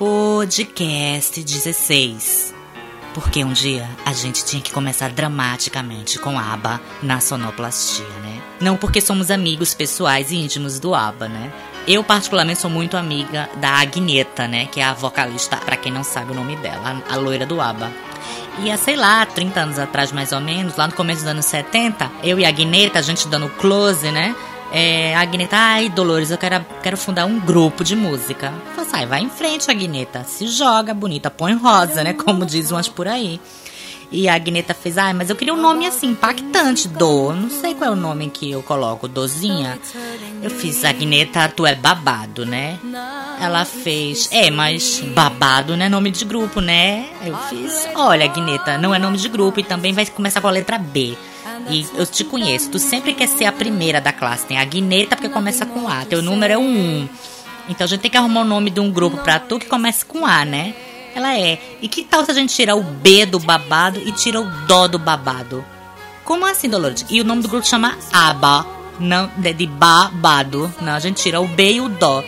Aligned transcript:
Podcast 0.00 1.44
16. 1.44 2.54
Porque 3.12 3.44
um 3.44 3.52
dia 3.52 3.86
a 4.06 4.14
gente 4.14 4.42
tinha 4.46 4.62
que 4.62 4.72
começar 4.72 5.10
dramaticamente 5.10 6.18
com 6.18 6.38
ABBA 6.38 6.80
na 7.02 7.20
sonoplastia, 7.20 8.08
né? 8.22 8.40
Não 8.62 8.78
porque 8.78 8.98
somos 8.98 9.30
amigos 9.30 9.74
pessoais 9.74 10.30
e 10.30 10.36
íntimos 10.36 10.80
do 10.80 10.94
ABBA, 10.94 11.28
né? 11.28 11.52
Eu, 11.86 12.02
particularmente, 12.02 12.62
sou 12.62 12.70
muito 12.70 12.96
amiga 12.96 13.50
da 13.56 13.72
Agneta, 13.72 14.48
né? 14.48 14.64
Que 14.72 14.80
é 14.80 14.84
a 14.84 14.94
vocalista, 14.94 15.58
para 15.58 15.76
quem 15.76 15.92
não 15.92 16.02
sabe 16.02 16.32
o 16.32 16.34
nome 16.34 16.56
dela, 16.56 17.02
a 17.06 17.16
loira 17.16 17.44
do 17.44 17.60
ABBA. 17.60 17.92
E 18.60 18.70
há, 18.70 18.78
sei 18.78 18.96
lá, 18.96 19.26
30 19.26 19.60
anos 19.60 19.78
atrás, 19.78 20.12
mais 20.12 20.32
ou 20.32 20.40
menos, 20.40 20.76
lá 20.76 20.86
no 20.86 20.94
começo 20.94 21.20
dos 21.20 21.30
anos 21.30 21.44
70, 21.44 22.10
eu 22.22 22.38
e 22.38 22.46
a 22.46 22.48
Agneta, 22.48 22.98
a 22.98 23.02
gente 23.02 23.28
dando 23.28 23.50
close, 23.50 24.10
né? 24.10 24.34
É, 24.72 25.16
Agneta, 25.16 25.56
ai, 25.56 25.88
Dolores, 25.88 26.30
eu 26.30 26.38
quero, 26.38 26.64
quero 26.82 26.96
fundar 26.96 27.26
um 27.26 27.40
grupo 27.40 27.82
de 27.82 27.96
música. 27.96 28.52
Eu 28.68 28.74
falei, 28.74 28.90
sai, 28.90 29.06
vai 29.06 29.20
em 29.20 29.28
frente, 29.28 29.70
Agneta. 29.70 30.24
Se 30.24 30.46
joga, 30.46 30.94
bonita, 30.94 31.30
põe 31.30 31.54
rosa, 31.54 32.04
né? 32.04 32.12
Como 32.14 32.46
diz 32.46 32.70
umas 32.70 32.88
por 32.88 33.08
aí. 33.08 33.40
E 34.12 34.28
a 34.28 34.34
Agneta 34.34 34.74
fez, 34.74 34.98
ai, 34.98 35.12
mas 35.12 35.30
eu 35.30 35.36
queria 35.36 35.54
um 35.54 35.60
nome 35.60 35.86
assim, 35.86 36.08
impactante, 36.08 36.88
Do. 36.88 37.32
Não 37.32 37.48
sei 37.48 37.74
qual 37.74 37.90
é 37.90 37.92
o 37.92 37.96
nome 37.96 38.28
que 38.28 38.50
eu 38.50 38.62
coloco, 38.62 39.06
Dozinha. 39.06 39.78
Eu 40.42 40.50
fiz, 40.50 40.84
Agneta, 40.84 41.48
tu 41.48 41.64
é 41.64 41.76
babado, 41.76 42.44
né? 42.44 42.78
Ela 43.40 43.64
fez, 43.64 44.28
é, 44.32 44.50
mas 44.50 45.00
babado 45.14 45.76
não 45.76 45.84
é 45.84 45.88
nome 45.88 46.10
de 46.10 46.24
grupo, 46.24 46.60
né? 46.60 47.08
Eu 47.24 47.36
fiz, 47.48 47.88
olha, 47.94 48.24
Agneta, 48.24 48.76
não 48.76 48.94
é 48.94 48.98
nome 48.98 49.16
de 49.16 49.28
grupo 49.28 49.60
e 49.60 49.62
também 49.62 49.92
vai 49.92 50.04
começar 50.06 50.40
com 50.40 50.48
a 50.48 50.50
letra 50.50 50.76
B. 50.76 51.16
E 51.68 51.86
eu 51.94 52.04
te 52.04 52.24
conheço, 52.24 52.70
tu 52.70 52.78
sempre 52.78 53.14
quer 53.14 53.28
ser 53.28 53.44
a 53.44 53.52
primeira 53.52 54.00
da 54.00 54.12
classe. 54.12 54.46
Tem 54.46 54.58
a 54.58 54.62
Agneta 54.62 55.14
porque 55.14 55.28
começa 55.28 55.64
com 55.64 55.86
A, 55.88 56.04
teu 56.04 56.20
número 56.20 56.52
é 56.52 56.58
um 56.58 57.02
1. 57.02 57.08
Então 57.68 57.84
a 57.84 57.88
gente 57.88 58.00
tem 58.00 58.10
que 58.10 58.16
arrumar 58.16 58.40
o 58.40 58.44
nome 58.44 58.70
de 58.70 58.80
um 58.80 58.90
grupo 58.90 59.18
pra 59.18 59.38
tu 59.38 59.58
que 59.58 59.66
começa 59.66 60.04
com 60.04 60.26
A, 60.26 60.44
né? 60.44 60.74
Ela 61.20 61.38
é. 61.38 61.60
E 61.82 61.88
que 61.88 62.02
tal 62.02 62.24
se 62.24 62.30
a 62.30 62.34
gente 62.34 62.54
tira 62.54 62.74
o 62.74 62.82
B 62.82 63.26
do 63.26 63.38
babado 63.38 64.00
e 64.00 64.10
tira 64.10 64.40
o 64.40 64.50
Dó 64.66 64.88
do 64.88 64.98
babado? 64.98 65.62
Como 66.24 66.46
assim, 66.46 66.66
Dolores? 66.66 67.04
E 67.10 67.20
o 67.20 67.24
nome 67.24 67.42
do 67.42 67.48
grupo 67.48 67.66
chama 67.66 67.98
Aba, 68.10 68.66
não 68.98 69.30
de, 69.36 69.66
babado. 69.66 70.72
Não, 70.80 70.94
a 70.94 70.98
gente 70.98 71.22
tira 71.22 71.38
o 71.38 71.46
B 71.46 71.74
e 71.74 71.80
o 71.82 71.90
Dó. 71.90 72.24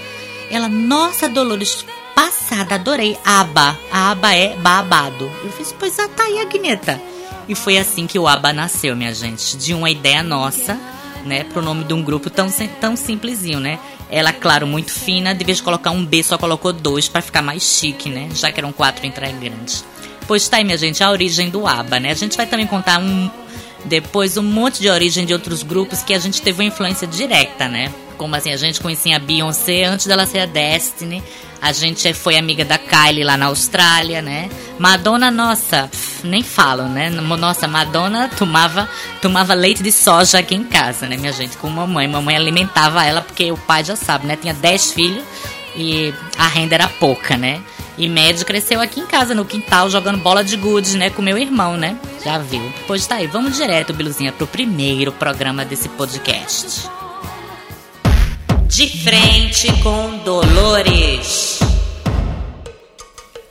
Ela, 0.50 0.69
nossa, 0.69 1.27
Dolores, 1.27 1.86
passada, 2.14 2.75
adorei. 2.75 3.17
Aba. 3.25 3.78
A 3.91 4.11
aba 4.11 4.34
é 4.34 4.56
babado. 4.56 5.33
Eu 5.42 5.50
fiz, 5.52 5.72
pois 5.72 5.98
ah, 5.98 6.08
tá 6.08 6.24
aí, 6.24 6.39
Agneta. 6.39 7.00
E 7.48 7.55
foi 7.55 7.78
assim 7.78 8.06
que 8.06 8.19
o 8.19 8.28
Aba 8.28 8.52
nasceu, 8.52 8.95
minha 8.95 9.14
gente. 9.14 9.56
De 9.56 9.72
uma 9.72 9.89
ideia 9.89 10.22
nossa, 10.22 10.78
né? 11.24 11.45
Pro 11.45 11.62
nome 11.62 11.84
de 11.84 11.95
um 11.95 12.02
grupo 12.02 12.28
tão, 12.28 12.48
tão 12.78 12.95
simplesinho, 12.95 13.58
né? 13.58 13.78
Ela, 14.12 14.30
claro, 14.30 14.66
muito 14.66 14.92
fina, 14.92 15.34
de 15.34 15.42
vez 15.42 15.58
colocar 15.62 15.91
um 15.91 16.05
B, 16.05 16.22
só 16.22 16.36
colocou 16.36 16.70
dois 16.70 17.08
para 17.08 17.22
ficar 17.22 17.41
mais 17.41 17.62
chique, 17.62 18.10
né? 18.10 18.28
Já 18.34 18.52
que 18.52 18.60
eram 18.60 18.70
quatro 18.70 19.06
integrantes. 19.06 19.82
Pois 20.27 20.46
tá 20.46 20.58
aí, 20.58 20.64
minha 20.64 20.77
gente, 20.77 21.02
a 21.02 21.10
origem 21.10 21.48
do 21.48 21.66
ABBA, 21.66 21.98
né? 21.98 22.10
A 22.10 22.14
gente 22.14 22.36
vai 22.36 22.46
também 22.46 22.66
contar 22.66 23.00
um, 23.00 23.30
depois 23.86 24.36
um 24.36 24.42
monte 24.42 24.83
de 24.83 24.90
origem 24.90 25.24
de 25.24 25.33
outros 25.33 25.62
grupos 25.62 26.02
que 26.02 26.12
a 26.12 26.18
gente 26.18 26.42
teve 26.42 26.62
uma 26.62 26.68
influência 26.68 27.06
direta, 27.06 27.66
né? 27.66 27.90
Como 28.18 28.36
assim, 28.36 28.52
a 28.52 28.56
gente 28.58 28.83
conhecia 28.83 29.16
a 29.16 29.18
Beyoncé 29.18 29.84
antes 29.84 30.06
dela 30.06 30.27
ser 30.27 30.40
a 30.40 30.46
Destiny. 30.46 31.22
A 31.62 31.72
gente 31.72 32.12
foi 32.12 32.36
amiga 32.36 32.66
da 32.66 32.77
Kylie 32.77 33.24
lá 33.24 33.38
na 33.38 33.46
Austrália, 33.46 34.20
né? 34.20 34.50
Madonna, 34.78 35.30
nossa, 35.30 35.90
nem 36.25 36.42
falo, 36.42 36.84
né? 36.84 37.11
Nossa, 37.11 37.67
Madonna 37.67 38.28
tomava, 38.37 38.89
tomava 39.20 39.55
leite 39.55 39.83
de 39.83 39.92
soja 39.92 40.39
aqui 40.39 40.55
em 40.55 40.64
casa, 40.64 41.06
né, 41.06 41.17
minha 41.17 41.33
gente? 41.33 41.56
Com 41.56 41.69
mamãe. 41.69 42.06
Mamãe 42.09 42.37
alimentava 42.37 43.05
ela 43.05 43.20
porque 43.20 43.51
o 43.51 43.56
pai 43.56 43.84
já 43.84 43.97
sabe, 43.97 44.27
né? 44.27 44.37
Tinha 44.37 44.55
10 44.55 44.92
filhos 44.92 45.25
e 45.77 46.12
a 46.39 46.47
renda 46.47 46.75
era 46.75 46.89
pouca, 46.89 47.37
né? 47.37 47.61
E 47.97 48.09
médio 48.09 48.47
cresceu 48.47 48.81
aqui 48.81 49.01
em 49.01 49.06
casa, 49.06 49.34
no 49.34 49.45
quintal, 49.45 49.91
jogando 49.91 50.19
bola 50.19 50.42
de 50.42 50.56
gude, 50.56 50.97
né? 50.97 51.11
Com 51.11 51.23
meu 51.23 51.37
irmão, 51.37 51.77
né? 51.77 51.97
Já 52.25 52.39
viu? 52.39 52.73
Pois 52.86 53.07
tá 53.07 53.17
aí, 53.17 53.27
vamos 53.27 53.57
direto, 53.57 53.92
Biluzinha, 53.92 54.33
pro 54.33 54.47
primeiro 54.47 55.13
programa 55.13 55.64
desse 55.64 55.89
podcast. 55.91 56.89
De 58.67 58.89
frente 59.05 59.70
com 59.83 60.19
Dolores. 60.25 61.61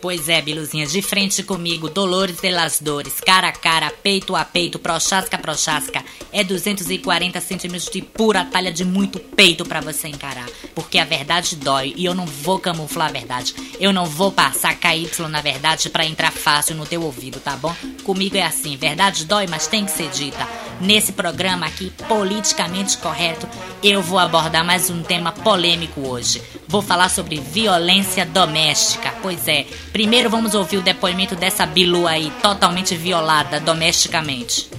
Pois 0.02 0.28
é, 0.28 0.42
Biluzinha, 0.42 0.88
de 0.88 1.00
frente 1.00 1.44
comigo, 1.44 1.88
Dolores 1.88 2.42
de 2.42 2.50
las 2.50 2.80
Dores, 2.82 3.22
cara 3.22 3.50
a 3.50 3.52
cara, 3.52 3.94
peito 4.02 4.36
a 4.36 4.44
peito, 4.44 4.80
prochasca 4.80 5.38
a 5.38 5.40
prochasca. 5.40 6.04
É 6.32 6.44
240 6.44 7.40
centímetros 7.40 7.88
de 7.88 8.02
pura 8.02 8.44
talha 8.44 8.72
de 8.72 8.84
muito 8.84 9.20
peito 9.20 9.64
para 9.64 9.80
você 9.80 10.08
encarar. 10.08 10.50
Porque 10.74 10.98
a 10.98 11.06
verdade 11.06 11.56
dói 11.56 11.94
e 11.96 12.04
eu 12.04 12.16
não 12.16 12.26
vou 12.26 12.58
camuflar 12.58 13.10
a 13.10 13.12
verdade. 13.12 13.54
Eu 13.80 13.94
não 13.94 14.08
vou 14.08 14.32
passar 14.32 14.76
KY 14.76 15.08
na 15.30 15.40
verdade 15.40 15.88
para 15.88 16.06
entrar 16.06 16.32
fácil 16.32 16.76
no 16.76 16.88
teu 16.88 17.04
ouvido, 17.04 17.40
tá 17.40 17.56
bom? 17.56 17.76
Comigo 18.04 18.36
é 18.36 18.44
assim, 18.44 18.76
verdade 18.76 19.26
dói, 19.26 19.46
mas 19.46 19.68
tem 19.68 19.86
que 19.86 19.92
ser 19.92 20.10
dita. 20.10 20.48
Nesse 20.82 21.14
programa 21.14 21.68
aqui, 21.68 21.94
politicamente 22.08 22.98
correto, 22.98 23.48
eu 23.84 24.02
vou 24.02 24.18
abordar 24.18 24.66
mais 24.66 24.90
um 24.90 25.04
tema 25.04 25.32
polêmico 25.32 26.02
hoje. 26.08 26.42
Vou 26.68 26.82
falar 26.82 27.08
sobre 27.08 27.36
violência 27.40 28.26
doméstica. 28.26 29.14
Pois 29.22 29.48
é, 29.48 29.68
primeiro 29.94 30.28
vamos 30.28 30.56
ouvir 30.56 30.78
o 30.78 30.82
depoimento 30.82 31.36
dessa 31.36 31.68
Bilu 31.68 32.08
aí, 32.08 32.32
totalmente 32.42 32.96
violada 32.96 33.60
domesticamente. 33.60 34.72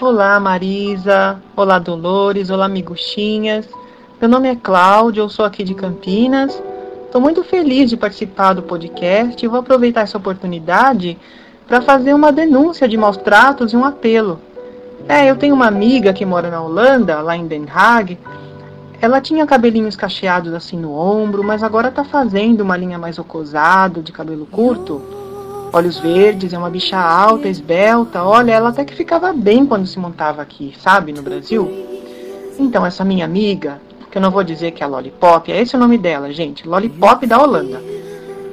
Olá, 0.00 0.38
Marisa. 0.38 1.42
Olá, 1.56 1.80
Dolores. 1.80 2.48
Olá, 2.48 2.66
amiguchinhas. 2.66 3.68
Meu 4.20 4.30
nome 4.30 4.48
é 4.48 4.54
Cláudio, 4.54 5.24
eu 5.24 5.28
sou 5.28 5.44
aqui 5.44 5.64
de 5.64 5.74
Campinas. 5.74 6.62
Estou 7.04 7.20
muito 7.20 7.42
feliz 7.42 7.90
de 7.90 7.96
participar 7.96 8.52
do 8.52 8.62
podcast 8.62 9.44
e 9.44 9.48
vou 9.48 9.58
aproveitar 9.58 10.02
essa 10.02 10.18
oportunidade 10.18 11.18
para 11.66 11.82
fazer 11.82 12.14
uma 12.14 12.30
denúncia 12.30 12.88
de 12.88 12.96
maus 12.96 13.16
tratos 13.16 13.72
e 13.72 13.76
um 13.76 13.84
apelo. 13.84 14.40
É, 15.08 15.30
eu 15.30 15.36
tenho 15.36 15.54
uma 15.54 15.66
amiga 15.66 16.12
que 16.12 16.24
mora 16.24 16.50
na 16.50 16.62
Holanda, 16.62 17.20
lá 17.20 17.36
em 17.36 17.46
Den 17.46 17.66
Haag. 17.72 18.18
Ela 19.00 19.20
tinha 19.20 19.46
cabelinhos 19.46 19.94
cacheados 19.94 20.54
assim 20.54 20.76
no 20.76 20.92
ombro, 20.92 21.44
mas 21.44 21.62
agora 21.62 21.90
tá 21.90 22.04
fazendo 22.04 22.62
uma 22.62 22.76
linha 22.76 22.98
mais 22.98 23.18
ocosada, 23.18 24.00
de 24.00 24.10
cabelo 24.10 24.46
curto. 24.46 25.02
Olhos 25.72 25.98
verdes, 25.98 26.52
é 26.52 26.58
uma 26.58 26.70
bicha 26.70 26.96
alta, 26.96 27.48
esbelta. 27.48 28.22
Olha, 28.24 28.52
ela 28.52 28.70
até 28.70 28.84
que 28.84 28.94
ficava 28.94 29.32
bem 29.32 29.66
quando 29.66 29.86
se 29.86 29.98
montava 29.98 30.40
aqui, 30.40 30.72
sabe, 30.78 31.12
no 31.12 31.22
Brasil. 31.22 31.70
Então, 32.58 32.86
essa 32.86 33.04
minha 33.04 33.24
amiga, 33.24 33.80
que 34.10 34.16
eu 34.16 34.22
não 34.22 34.30
vou 34.30 34.42
dizer 34.42 34.70
que 34.70 34.82
é 34.82 34.86
Lollipop, 34.86 35.52
é 35.52 35.60
esse 35.60 35.76
o 35.76 35.78
nome 35.78 35.98
dela, 35.98 36.32
gente, 36.32 36.66
Lollipop 36.66 37.26
da 37.26 37.40
Holanda. 37.42 37.82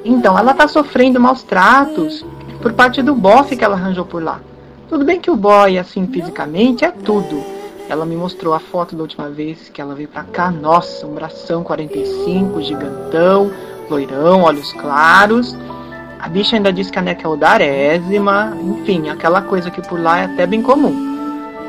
Então, 0.03 0.38
ela 0.38 0.53
tá 0.53 0.68
sofrendo 0.68 1.19
maus 1.19 1.41
tratos 1.41 2.25
por 2.63 2.72
parte 2.72 3.03
do 3.03 3.13
bofe 3.13 3.57
que 3.57 3.63
ela 3.66 3.75
arranjou 3.75 4.06
por 4.06 4.24
lá. 4.24 4.40
Tudo 4.88 5.03
bem 5.03 5.19
que 5.19 5.29
o 5.29 5.35
boy, 5.35 5.78
assim, 5.78 6.07
fisicamente, 6.07 6.85
é 6.85 6.91
tudo. 6.91 7.44
Ela 7.90 8.06
me 8.06 8.16
mostrou 8.16 8.53
a 8.53 8.59
foto 8.59 8.96
da 8.96 9.01
última 9.01 9.29
vez 9.29 9.68
que 9.68 9.81
ela 9.81 9.94
veio 9.94 10.07
pra 10.07 10.24
cá. 10.24 10.50
Nossa, 10.50 11.06
um 11.06 11.13
bração 11.13 11.62
45, 11.62 12.62
gigantão, 12.62 13.51
loirão, 13.90 14.44
olhos 14.44 14.72
claros. 14.72 15.57
A 16.18 16.29
bicha 16.29 16.56
ainda 16.56 16.72
disse 16.72 16.90
que 16.90 16.97
a 16.97 17.01
neca 17.01 17.28
é 17.28 17.29
odarésima. 17.29 18.57
Enfim, 18.62 19.09
aquela 19.09 19.41
coisa 19.41 19.69
que 19.69 19.81
por 19.81 20.00
lá 20.00 20.19
é 20.19 20.25
até 20.25 20.47
bem 20.47 20.62
comum. 20.62 20.95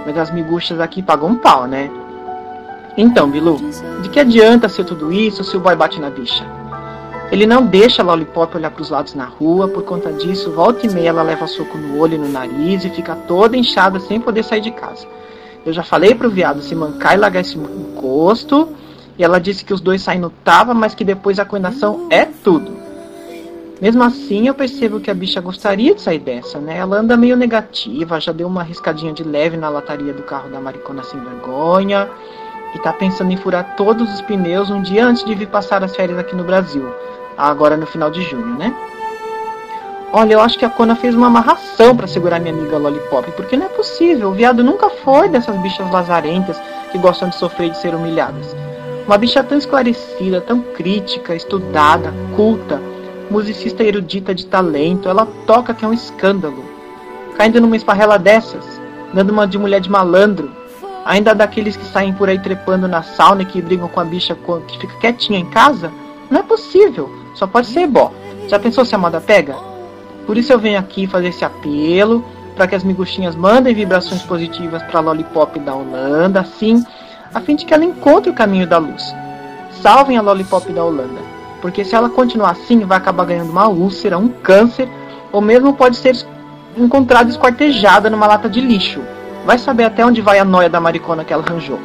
Mas 0.06 0.16
as 0.16 0.31
miguxas 0.31 0.78
aqui 0.78 1.03
pagam 1.03 1.31
um 1.31 1.34
pau, 1.34 1.66
né? 1.66 1.91
Então, 2.97 3.28
Bilu, 3.28 3.56
de 4.00 4.09
que 4.11 4.21
adianta 4.21 4.69
ser 4.69 4.84
tudo 4.84 5.12
isso 5.12 5.43
se 5.43 5.56
o 5.56 5.61
boy 5.61 5.75
bate 5.75 6.00
na 6.00 6.09
bicha? 6.09 6.47
Ele 7.34 7.47
não 7.47 7.67
deixa 7.67 8.00
a 8.00 8.05
Lollipop 8.05 8.56
olhar 8.56 8.71
para 8.71 8.81
os 8.81 8.91
lados 8.91 9.12
na 9.12 9.25
rua, 9.25 9.67
por 9.67 9.83
conta 9.83 10.12
disso, 10.12 10.53
volta 10.53 10.87
e 10.87 10.89
meia 10.89 11.09
ela 11.09 11.21
leva 11.21 11.49
soco 11.49 11.77
no 11.77 11.99
olho 11.99 12.15
e 12.15 12.19
no 12.19 12.28
nariz 12.28 12.84
e 12.84 12.91
fica 12.91 13.17
toda 13.27 13.56
inchada 13.56 13.99
sem 13.99 14.21
poder 14.21 14.45
sair 14.45 14.61
de 14.61 14.71
casa. 14.71 15.05
Eu 15.67 15.73
já 15.73 15.83
falei 15.83 16.15
pro 16.15 16.31
viado 16.31 16.62
se 16.62 16.77
mancar 16.77 17.15
e 17.15 17.17
largar 17.17 17.41
esse 17.41 17.59
encosto, 17.59 18.69
e 19.19 19.25
ela 19.25 19.41
disse 19.41 19.65
que 19.65 19.75
os 19.75 19.81
dois 19.81 20.00
saem 20.00 20.21
no 20.21 20.31
tava, 20.31 20.73
mas 20.75 20.94
que 20.94 21.05
depois 21.05 21.41
a 21.41 21.44
condenação 21.44 22.06
é 22.09 22.25
tudo. 22.25 22.71
Mesmo 23.82 24.05
assim, 24.05 24.47
eu 24.47 24.55
percebo 24.55 25.00
que 25.00 25.11
a 25.11 25.14
bicha 25.14 25.41
gostaria 25.41 25.93
de 25.93 26.03
sair 26.03 26.20
dessa, 26.20 26.61
né? 26.61 26.79
Ela 26.79 26.99
anda 26.99 27.17
meio 27.17 27.37
negativa, 27.37 28.20
já 28.20 28.31
deu 28.31 28.47
uma 28.47 28.62
riscadinha 28.62 29.12
de 29.12 29.25
leve 29.25 29.56
na 29.56 29.69
lataria 29.69 30.12
do 30.12 30.23
carro 30.23 30.50
da 30.50 30.61
maricona 30.61 31.03
sem 31.03 31.19
vergonha, 31.19 32.08
e 32.76 32.79
tá 32.79 32.93
pensando 32.93 33.32
em 33.32 33.37
furar 33.37 33.75
todos 33.76 34.14
os 34.14 34.20
pneus 34.20 34.70
um 34.70 34.81
dia 34.81 35.05
antes 35.05 35.25
de 35.25 35.35
vir 35.35 35.49
passar 35.49 35.82
as 35.82 35.97
férias 35.97 36.17
aqui 36.17 36.37
no 36.37 36.44
Brasil 36.44 36.88
agora 37.36 37.76
no 37.76 37.86
final 37.86 38.10
de 38.10 38.22
junho, 38.22 38.56
né? 38.56 38.75
Olha, 40.12 40.34
eu 40.34 40.40
acho 40.40 40.56
que 40.56 40.64
a 40.64 40.70
Kona 40.70 40.94
fez 40.94 41.12
uma 41.12 41.26
amarração 41.26 41.96
para 41.96 42.06
segurar 42.06 42.38
minha 42.38 42.54
amiga 42.54 42.78
Lollipop, 42.78 43.32
porque 43.32 43.56
não 43.56 43.66
é 43.66 43.69
possível. 43.69 44.28
O 44.28 44.32
viado 44.32 44.62
nunca 44.62 44.88
foi 44.88 45.28
dessas 45.28 45.56
bichas 45.56 45.90
lazarentas 45.90 46.56
que 46.92 46.98
gostam 46.98 47.28
de 47.28 47.34
sofrer 47.34 47.66
e 47.66 47.70
de 47.70 47.78
ser 47.78 47.96
humilhadas. 47.96 48.54
Uma 49.06 49.19
bicha 49.19 49.42
tão 49.42 49.58
esclarecida, 49.58 50.40
tão 50.40 50.60
crítica, 50.60 51.34
estudada, 51.34 52.14
culta, 52.36 52.81
musicista 53.28 53.82
erudita 53.82 54.32
de 54.32 54.46
talento, 54.46 55.08
ela 55.08 55.26
toca 55.46 55.75
que 55.75 55.84
é 55.84 55.88
um 55.88 55.92
escândalo. 55.92 56.64
Caindo 57.36 57.60
numa 57.60 57.76
esparrela 57.76 58.16
dessas, 58.16 58.64
dando 59.12 59.31
uma 59.31 59.48
de 59.48 59.58
mulher 59.58 59.81
de 59.81 59.90
malandro, 59.90 60.48
ainda 61.04 61.34
daqueles 61.34 61.76
que 61.76 61.84
saem 61.86 62.12
por 62.12 62.28
aí 62.28 62.38
trepando 62.38 62.86
na 62.86 63.02
sauna 63.02 63.42
e 63.42 63.46
que 63.46 63.60
brigam 63.60 63.88
com 63.88 63.98
a 63.98 64.04
bicha 64.04 64.36
que 64.69 64.78
fica 64.78 64.96
quietinha 64.98 65.40
em 65.40 65.46
casa, 65.46 65.90
Não 66.31 66.41
é 66.41 66.43
possível. 66.43 67.11
Só 67.35 67.47
pode 67.47 67.67
ser 67.67 67.82
ebó. 67.82 68.12
Já 68.49 68.59
pensou 68.59 68.85
se 68.85 68.94
a 68.94 68.99
moda 68.99 69.21
pega? 69.21 69.56
Por 70.26 70.37
isso 70.37 70.53
eu 70.53 70.59
venho 70.59 70.79
aqui 70.79 71.06
fazer 71.06 71.29
esse 71.29 71.44
apelo 71.44 72.25
para 72.56 72.67
que 72.67 72.75
as 72.75 72.85
miguxinhas 72.85 73.35
mandem 73.35 73.75
vibrações 73.75 74.23
positivas 74.23 74.82
para 74.85 75.00
a 75.00 75.03
Lollipop 75.03 75.59
da 75.59 75.75
Holanda, 75.75 76.41
assim, 76.41 76.85
a 77.35 77.41
fim 77.41 77.56
de 77.56 77.65
que 77.65 77.75
ela 77.75 77.85
encontre 77.85 78.31
o 78.31 78.35
caminho 78.35 78.67
da 78.67 78.79
luz. 78.79 79.15
Salvem 79.82 80.17
a 80.17 80.23
Lollipop 80.23 80.73
da 80.73 80.85
Holanda, 80.85 81.21
porque 81.61 81.85
se 81.85 81.94
ela 81.94 82.09
continuar 82.09 82.53
assim, 82.53 82.81
vai 82.81 82.97
acabar 82.97 83.27
ganhando 83.27 83.50
uma 83.50 83.69
úlcera, 83.69 84.17
um 84.17 84.29
câncer, 84.29 84.88
ou 85.32 85.41
mesmo 85.41 85.75
pode 85.75 85.97
ser 85.97 86.17
encontrada 86.77 87.29
esquartejada 87.29 88.09
numa 88.09 88.27
lata 88.27 88.49
de 88.49 88.61
lixo. 88.61 89.00
Vai 89.44 89.59
saber 89.59 89.85
até 89.85 90.06
onde 90.06 90.20
vai 90.20 90.38
a 90.38 90.44
noia 90.44 90.70
da 90.70 90.81
maricona 90.81 91.25
que 91.25 91.32
ela 91.32 91.44
arranjou. 91.47 91.79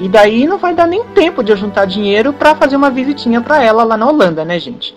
E 0.00 0.08
daí 0.08 0.46
não 0.46 0.58
vai 0.58 0.74
dar 0.74 0.86
nem 0.86 1.04
tempo 1.04 1.42
de 1.42 1.52
eu 1.52 1.56
juntar 1.56 1.84
dinheiro 1.84 2.32
para 2.32 2.54
fazer 2.54 2.76
uma 2.76 2.90
visitinha 2.90 3.40
para 3.40 3.62
ela 3.62 3.84
lá 3.84 3.96
na 3.96 4.08
Holanda, 4.08 4.44
né, 4.44 4.58
gente? 4.58 4.96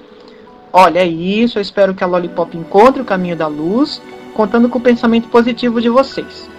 Olha, 0.74 1.00
é 1.00 1.08
isso. 1.08 1.58
Eu 1.58 1.62
espero 1.62 1.94
que 1.94 2.04
a 2.04 2.08
Lollipop 2.08 2.58
encontre 2.58 3.02
o 3.02 3.06
caminho 3.06 3.36
da 3.36 3.48
luz, 3.48 4.02
contando 4.34 4.70
com 4.70 4.80
o 4.80 4.82
pensamento 4.82 5.28
positivo 5.30 5.80
de 5.80 5.90
vocês. 5.90 6.50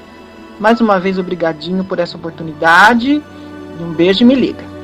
Mais 0.59 0.81
uma 0.81 0.99
vez, 0.99 1.19
obrigadinho 1.19 1.85
por 1.85 1.99
essa 1.99 2.17
oportunidade. 2.17 3.23
Um 3.81 3.93
beijo 3.93 4.23
e 4.23 4.25
me 4.25 4.35
liga. 4.35 4.78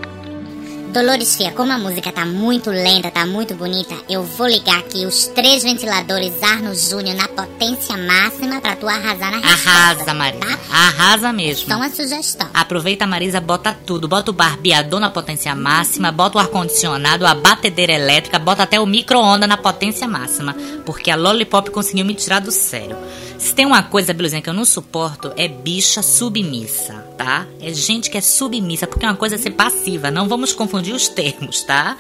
Dolores 0.95 1.35
Fia, 1.35 1.51
como 1.51 1.73
a 1.73 1.77
música 1.77 2.13
tá 2.13 2.25
muito 2.25 2.71
lenta, 2.71 3.11
tá 3.11 3.27
muito 3.27 3.53
bonita, 3.57 3.97
eu 4.09 4.23
vou 4.23 4.47
ligar 4.47 4.79
aqui 4.79 5.05
os 5.05 5.27
três 5.27 5.65
ventiladores 5.65 6.41
Arno 6.41 6.73
Júnior 6.73 7.17
na 7.17 7.27
potência 7.27 7.97
máxima 7.97 8.61
pra 8.61 8.77
tu 8.77 8.87
arrasar 8.87 9.33
na 9.33 9.39
resposta. 9.39 9.71
Arrasa, 9.71 10.15
Marisa. 10.15 10.47
Tá? 10.47 10.59
Arrasa 10.71 11.33
mesmo. 11.33 11.67
Só 11.67 11.75
uma 11.75 11.91
sugestão. 11.91 12.49
Aproveita, 12.55 13.09
Marisa, 13.09 13.41
bota 13.41 13.77
tudo. 13.85 14.07
Bota 14.07 14.31
o 14.31 14.35
barbeador 14.35 15.01
na 15.01 15.11
potência 15.11 15.53
máxima, 15.57 16.13
bota 16.13 16.39
o 16.39 16.41
ar-condicionado, 16.41 17.27
a 17.27 17.35
batedeira 17.35 17.93
elétrica, 17.93 18.39
bota 18.39 18.63
até 18.63 18.79
o 18.79 18.87
micro-ondas 18.87 19.49
na 19.49 19.57
potência 19.57 20.07
máxima. 20.07 20.55
Porque 20.87 21.11
a 21.11 21.17
Lollipop 21.17 21.73
conseguiu 21.73 22.05
me 22.05 22.15
tirar 22.15 22.39
do 22.39 22.53
sério. 22.53 22.97
Se 23.39 23.55
tem 23.55 23.67
uma 23.67 23.83
coisa, 23.83 24.15
Beluzinha, 24.15 24.41
que 24.41 24.49
eu 24.49 24.55
não 24.55 24.65
suporto, 24.65 25.33
é 25.37 25.49
bicha 25.49 26.03
submissa, 26.03 26.95
tá? 27.17 27.47
É 27.61 27.73
gente 27.73 28.11
que 28.11 28.19
é 28.19 28.21
submissa, 28.21 28.87
porque 28.87 29.05
uma 29.05 29.17
coisa 29.17 29.35
é 29.35 29.39
ser 29.39 29.51
passiva. 29.51 30.11
Não 30.11 30.29
vamos 30.29 30.53
confundir 30.53 30.95
os 30.95 31.09
termos, 31.09 31.63
tá? 31.63 31.97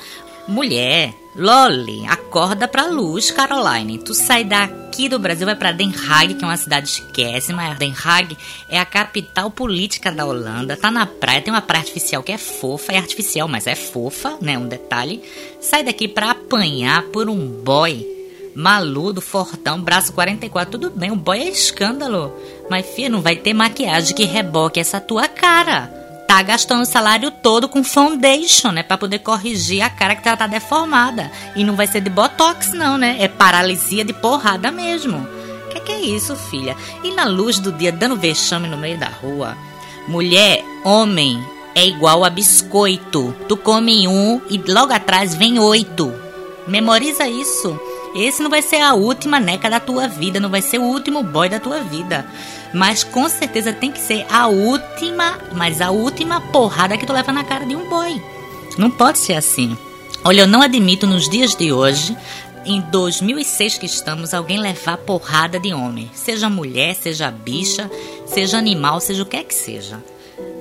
Mulher, 0.46 1.14
Loli, 1.34 2.06
acorda 2.06 2.68
pra 2.68 2.86
luz, 2.86 3.30
Caroline. 3.30 3.98
Tu 3.98 4.14
sai 4.14 4.44
daqui 4.44 5.08
do 5.08 5.18
Brasil, 5.18 5.46
vai 5.46 5.56
pra 5.56 5.72
Den 5.72 5.92
Haag, 5.92 6.34
que 6.34 6.44
é 6.44 6.46
uma 6.46 6.56
cidade 6.56 6.88
chiquésima. 6.88 7.74
Den 7.74 7.94
Haag 8.04 8.36
é 8.68 8.78
a 8.78 8.84
capital 8.84 9.50
política 9.50 10.12
da 10.12 10.24
Holanda. 10.26 10.76
Tá 10.76 10.90
na 10.90 11.06
praia, 11.06 11.40
tem 11.40 11.52
uma 11.52 11.62
praia 11.62 11.80
artificial 11.80 12.22
que 12.22 12.30
é 12.30 12.38
fofa, 12.38 12.92
é 12.92 12.98
artificial, 12.98 13.48
mas 13.48 13.66
é 13.66 13.74
fofa, 13.74 14.36
né? 14.40 14.56
Um 14.56 14.68
detalhe. 14.68 15.22
Sai 15.60 15.82
daqui 15.82 16.06
pra 16.06 16.30
apanhar 16.30 17.02
por 17.04 17.28
um 17.28 17.48
boy 17.48 18.06
maludo, 18.54 19.20
fortão, 19.20 19.80
braço 19.80 20.12
44, 20.12 20.78
tudo 20.78 20.90
bem, 20.90 21.10
o 21.10 21.16
boy 21.16 21.38
é 21.38 21.48
escândalo. 21.48 22.32
Mas, 22.70 22.86
filha, 22.86 23.08
não 23.08 23.20
vai 23.20 23.36
ter 23.36 23.52
maquiagem 23.52 24.14
que 24.14 24.24
reboque 24.24 24.80
essa 24.80 25.00
tua 25.00 25.28
cara. 25.28 25.92
Tá 26.26 26.42
gastando 26.42 26.82
o 26.82 26.86
salário 26.86 27.30
todo 27.30 27.68
com 27.68 27.84
foundation, 27.84 28.70
né? 28.70 28.82
Pra 28.82 28.96
poder 28.96 29.18
corrigir 29.18 29.82
a 29.82 29.90
cara 29.90 30.16
que 30.16 30.26
ela 30.26 30.36
tá 30.36 30.46
deformada. 30.46 31.30
E 31.54 31.62
não 31.62 31.76
vai 31.76 31.86
ser 31.86 32.00
de 32.00 32.08
botox, 32.08 32.72
não, 32.72 32.96
né? 32.96 33.16
É 33.20 33.28
paralisia 33.28 34.04
de 34.04 34.12
porrada 34.12 34.70
mesmo. 34.72 35.26
Que 35.70 35.80
que 35.80 35.92
é 35.92 36.00
isso, 36.00 36.34
filha? 36.34 36.76
E 37.02 37.10
na 37.12 37.24
luz 37.24 37.58
do 37.58 37.70
dia, 37.70 37.92
dando 37.92 38.16
vexame 38.16 38.68
no 38.68 38.78
meio 38.78 38.98
da 38.98 39.08
rua. 39.08 39.56
Mulher, 40.08 40.64
homem, 40.82 41.42
é 41.74 41.86
igual 41.86 42.24
a 42.24 42.30
biscoito. 42.30 43.34
Tu 43.48 43.56
come 43.56 44.08
um 44.08 44.40
e 44.48 44.58
logo 44.58 44.92
atrás 44.92 45.34
vem 45.34 45.58
oito. 45.58 46.12
Memoriza 46.66 47.28
isso. 47.28 47.78
Esse 48.14 48.42
não 48.42 48.50
vai 48.50 48.62
ser 48.62 48.80
a 48.80 48.94
última 48.94 49.40
neca 49.40 49.68
da 49.68 49.80
tua 49.80 50.06
vida, 50.06 50.38
não 50.38 50.48
vai 50.48 50.62
ser 50.62 50.78
o 50.78 50.84
último 50.84 51.22
boy 51.22 51.48
da 51.48 51.58
tua 51.58 51.80
vida. 51.80 52.24
Mas 52.72 53.02
com 53.02 53.28
certeza 53.28 53.72
tem 53.72 53.90
que 53.90 54.00
ser 54.00 54.24
a 54.30 54.46
última, 54.46 55.38
mas 55.52 55.80
a 55.80 55.90
última 55.90 56.40
porrada 56.40 56.96
que 56.96 57.06
tu 57.06 57.12
leva 57.12 57.32
na 57.32 57.44
cara 57.44 57.66
de 57.66 57.74
um 57.74 57.88
boy. 57.88 58.22
Não 58.78 58.90
pode 58.90 59.18
ser 59.18 59.34
assim. 59.34 59.76
Olha, 60.24 60.42
eu 60.42 60.46
não 60.46 60.62
admito 60.62 61.06
nos 61.06 61.28
dias 61.28 61.54
de 61.54 61.72
hoje, 61.72 62.16
em 62.64 62.80
2006 62.80 63.78
que 63.78 63.86
estamos, 63.86 64.32
alguém 64.32 64.58
levar 64.58 64.96
porrada 64.96 65.58
de 65.58 65.74
homem. 65.74 66.10
Seja 66.14 66.48
mulher, 66.48 66.94
seja 66.94 67.30
bicha, 67.30 67.90
seja 68.26 68.56
animal, 68.56 69.00
seja 69.00 69.22
o 69.22 69.26
que 69.26 69.36
é 69.36 69.44
que 69.44 69.54
seja. 69.54 70.02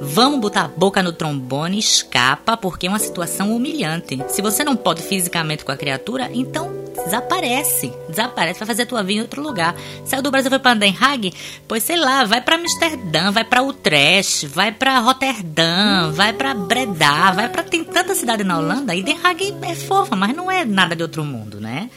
Vamos 0.02 0.42
botar 0.42 0.66
a 0.66 0.68
boca 0.68 1.02
no 1.02 1.14
trombone, 1.14 1.80
escapa, 1.80 2.58
porque 2.58 2.88
é 2.88 2.90
uma 2.90 3.00
situação 3.00 3.56
humilhante. 3.56 4.22
Se 4.28 4.42
você 4.42 4.64
não 4.64 4.76
pode 4.76 5.02
fisicamente 5.02 5.64
com 5.64 5.72
a 5.72 5.78
criatura, 5.78 6.30
então 6.34 6.83
desaparece. 7.06 7.94
Desaparece, 8.10 8.60
vai 8.60 8.68
fazer 8.68 8.84
a 8.84 8.86
tua 8.86 9.04
vida 9.04 9.19
em 9.19 9.22
outro 9.22 9.42
lugar. 9.42 9.75
Saiu 10.06 10.22
do 10.22 10.31
Brasil, 10.31 10.50
foi 10.50 10.60
pra 10.60 10.74
Den 10.74 10.95
Haag? 11.00 11.34
Pois 11.68 11.84
sei 11.84 11.98
lá, 11.98 12.24
vai 12.24 12.42
pra 12.42 12.56
Amsterdã, 12.56 13.31
vai 13.31 13.44
pra 13.44 13.63
Utrecht, 13.63 14.48
vai 14.48 14.72
pra 14.72 15.00
Roterdã, 15.00 16.12
vai 16.12 16.34
pra 16.34 16.54
Breda, 16.54 17.31
vai 17.31 17.50
pra. 17.50 17.63
Tem 17.63 17.84
tanta 17.84 18.16
cidade 18.16 18.44
na 18.44 18.57
Holanda 18.57 18.95
e 18.95 19.04
Den 19.04 19.18
Haag 19.24 19.56
é 19.63 19.75
fofa, 19.75 20.16
mas 20.16 20.36
não 20.36 20.51
é 20.51 20.63
nada 20.66 20.95
de 20.95 21.04
outro 21.04 21.24
mundo, 21.24 21.60
né? 21.60 21.90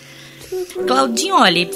Claudinho, 0.86 1.36
olha, 1.36 1.68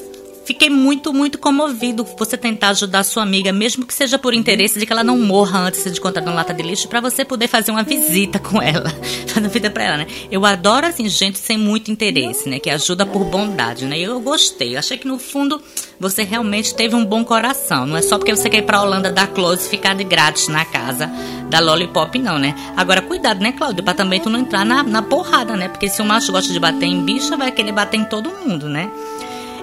Fiquei 0.50 0.68
muito, 0.68 1.12
muito 1.12 1.38
comovido 1.38 2.04
você 2.18 2.36
tentar 2.36 2.70
ajudar 2.70 3.04
sua 3.04 3.22
amiga, 3.22 3.52
mesmo 3.52 3.86
que 3.86 3.94
seja 3.94 4.18
por 4.18 4.34
interesse 4.34 4.80
de 4.80 4.84
que 4.84 4.92
ela 4.92 5.04
não 5.04 5.16
morra 5.16 5.60
antes 5.60 5.84
de 5.84 5.96
encontrar 5.96 6.22
na 6.22 6.34
lata 6.34 6.52
de 6.52 6.60
lixo, 6.60 6.88
para 6.88 7.00
você 7.00 7.24
poder 7.24 7.46
fazer 7.46 7.70
uma 7.70 7.84
visita 7.84 8.40
com 8.40 8.60
ela, 8.60 8.90
fazer 9.32 9.48
vida 9.48 9.70
para 9.70 9.84
ela, 9.84 9.96
né? 9.98 10.08
Eu 10.28 10.44
adoro 10.44 10.88
assim 10.88 11.08
gente 11.08 11.38
sem 11.38 11.56
muito 11.56 11.92
interesse, 11.92 12.48
né, 12.48 12.58
que 12.58 12.68
ajuda 12.68 13.06
por 13.06 13.24
bondade, 13.26 13.84
né? 13.84 13.96
Eu 13.96 14.18
gostei. 14.18 14.74
Eu 14.74 14.80
achei 14.80 14.98
que 14.98 15.06
no 15.06 15.20
fundo 15.20 15.62
você 16.00 16.24
realmente 16.24 16.74
teve 16.74 16.96
um 16.96 17.04
bom 17.04 17.24
coração. 17.24 17.86
Não 17.86 17.96
é 17.96 18.02
só 18.02 18.18
porque 18.18 18.34
você 18.34 18.50
quer 18.50 18.58
ir 18.58 18.62
pra 18.62 18.82
Holanda 18.82 19.12
dar 19.12 19.28
close 19.28 19.68
e 19.68 19.70
ficar 19.70 19.94
de 19.94 20.02
grátis 20.02 20.48
na 20.48 20.64
casa 20.64 21.08
da 21.48 21.60
Lollipop, 21.60 22.18
não, 22.18 22.40
né? 22.40 22.56
Agora, 22.76 23.00
cuidado, 23.00 23.40
né, 23.40 23.52
Cláudio? 23.52 23.84
Pra 23.84 23.94
também 23.94 24.18
tu 24.18 24.28
não 24.28 24.40
entrar 24.40 24.64
na, 24.64 24.82
na 24.82 25.00
porrada, 25.00 25.56
né? 25.56 25.68
Porque 25.68 25.88
se 25.88 26.02
o 26.02 26.04
macho 26.04 26.32
gosta 26.32 26.52
de 26.52 26.58
bater 26.58 26.86
em 26.86 27.04
bicha, 27.04 27.36
vai 27.36 27.52
querer 27.52 27.70
bater 27.70 27.98
em 27.98 28.04
todo 28.04 28.30
mundo, 28.30 28.68
né? 28.68 28.90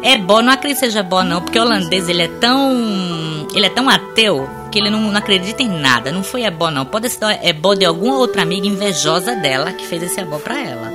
É 0.04 0.18
bom, 0.18 0.42
não 0.42 0.54
acredito 0.54 0.80
que 0.80 0.86
seja 0.86 1.04
bom 1.04 1.24
não, 1.24 1.42
porque 1.42 1.60
o 1.60 1.62
holandês 1.62 2.08
ele 2.08 2.24
é 2.24 2.28
tão 2.28 3.48
ele 3.54 3.66
é 3.66 3.70
tão 3.70 3.90
ateu 3.90 4.48
que 4.72 4.80
ele 4.80 4.90
não, 4.90 5.00
não 5.02 5.18
acredita 5.18 5.64
em 5.64 5.70
nada. 5.70 6.12
Não 6.12 6.24
foi 6.24 6.50
bom 6.52 6.70
não. 6.70 6.86
Pode 6.86 7.10
ser 7.10 7.20
é 7.42 7.54
de 7.54 7.86
alguma 7.86 8.18
outra 8.18 8.42
amiga 8.42 8.68
invejosa 8.68 9.36
dela 9.36 9.72
que 9.72 9.86
fez 9.86 10.04
esse 10.04 10.24
bom 10.24 10.40
para 10.40 10.60
ela. 10.60 10.92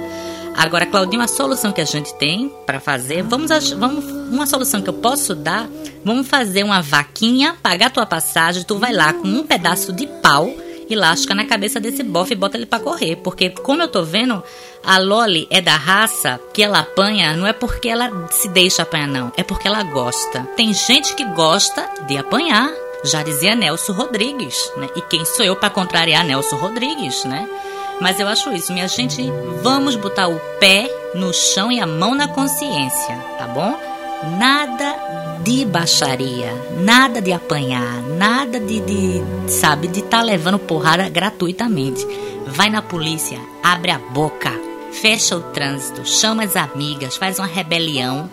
Agora, 0.56 0.84
Claudinho, 0.84 1.22
a 1.22 1.28
solução 1.28 1.72
que 1.72 1.80
a 1.80 1.84
gente 1.84 2.14
tem 2.14 2.52
para 2.66 2.78
fazer, 2.78 3.22
vamos, 3.22 3.50
vamos 3.72 4.04
uma 4.30 4.46
solução 4.46 4.82
que 4.82 4.88
eu 4.88 4.94
posso 4.94 5.34
dar, 5.34 5.66
vamos 6.04 6.28
fazer 6.28 6.62
uma 6.62 6.82
vaquinha, 6.82 7.56
pagar 7.62 7.90
tua 7.90 8.04
passagem, 8.04 8.62
tu 8.62 8.78
vai 8.78 8.92
lá 8.92 9.14
com 9.14 9.26
um 9.26 9.46
pedaço 9.46 9.92
de 9.92 10.06
pau 10.06 10.52
e 10.92 10.96
lasca 10.96 11.34
na 11.34 11.44
cabeça 11.44 11.80
desse 11.80 12.02
bofe 12.02 12.32
e 12.32 12.36
bota 12.36 12.56
ele 12.56 12.66
para 12.66 12.82
correr, 12.82 13.16
porque 13.16 13.50
como 13.50 13.82
eu 13.82 13.88
tô 13.88 14.02
vendo, 14.02 14.42
a 14.84 14.98
Loli 14.98 15.46
é 15.50 15.60
da 15.60 15.76
raça 15.76 16.40
que 16.52 16.62
ela 16.62 16.80
apanha, 16.80 17.34
não 17.34 17.46
é 17.46 17.52
porque 17.52 17.88
ela 17.88 18.28
se 18.30 18.48
deixa 18.48 18.82
apanhar, 18.82 19.08
não. 19.08 19.32
É 19.36 19.42
porque 19.42 19.66
ela 19.66 19.82
gosta. 19.82 20.46
Tem 20.56 20.72
gente 20.74 21.14
que 21.14 21.24
gosta 21.24 21.88
de 22.06 22.16
apanhar. 22.16 22.70
Já 23.04 23.22
dizia 23.22 23.54
Nelson 23.54 23.92
Rodrigues, 23.92 24.70
né? 24.76 24.88
E 24.94 25.00
quem 25.02 25.24
sou 25.24 25.44
eu 25.44 25.56
para 25.56 25.70
contrariar 25.70 26.24
Nelson 26.24 26.56
Rodrigues, 26.56 27.24
né? 27.24 27.48
Mas 28.00 28.20
eu 28.20 28.28
acho 28.28 28.52
isso, 28.52 28.72
minha 28.72 28.86
gente. 28.86 29.22
Vamos 29.62 29.96
botar 29.96 30.28
o 30.28 30.38
pé 30.60 30.88
no 31.14 31.32
chão 31.32 31.70
e 31.72 31.80
a 31.80 31.86
mão 31.86 32.14
na 32.14 32.28
consciência, 32.28 33.16
tá 33.38 33.46
bom? 33.46 33.76
Nada 34.38 35.21
de 35.44 35.64
baixaria, 35.64 36.52
nada 36.80 37.20
de 37.20 37.32
apanhar, 37.32 38.02
nada 38.16 38.60
de, 38.60 38.80
de 38.80 39.22
sabe, 39.48 39.88
de 39.88 40.00
estar 40.00 40.18
tá 40.18 40.22
levando 40.22 40.58
porrada 40.58 41.08
gratuitamente. 41.08 42.06
Vai 42.46 42.70
na 42.70 42.82
polícia, 42.82 43.38
abre 43.62 43.90
a 43.90 43.98
boca, 43.98 44.52
fecha 44.92 45.36
o 45.36 45.40
trânsito, 45.40 46.06
chama 46.06 46.44
as 46.44 46.56
amigas, 46.56 47.16
faz 47.16 47.38
uma 47.38 47.46
rebelião. 47.46 48.30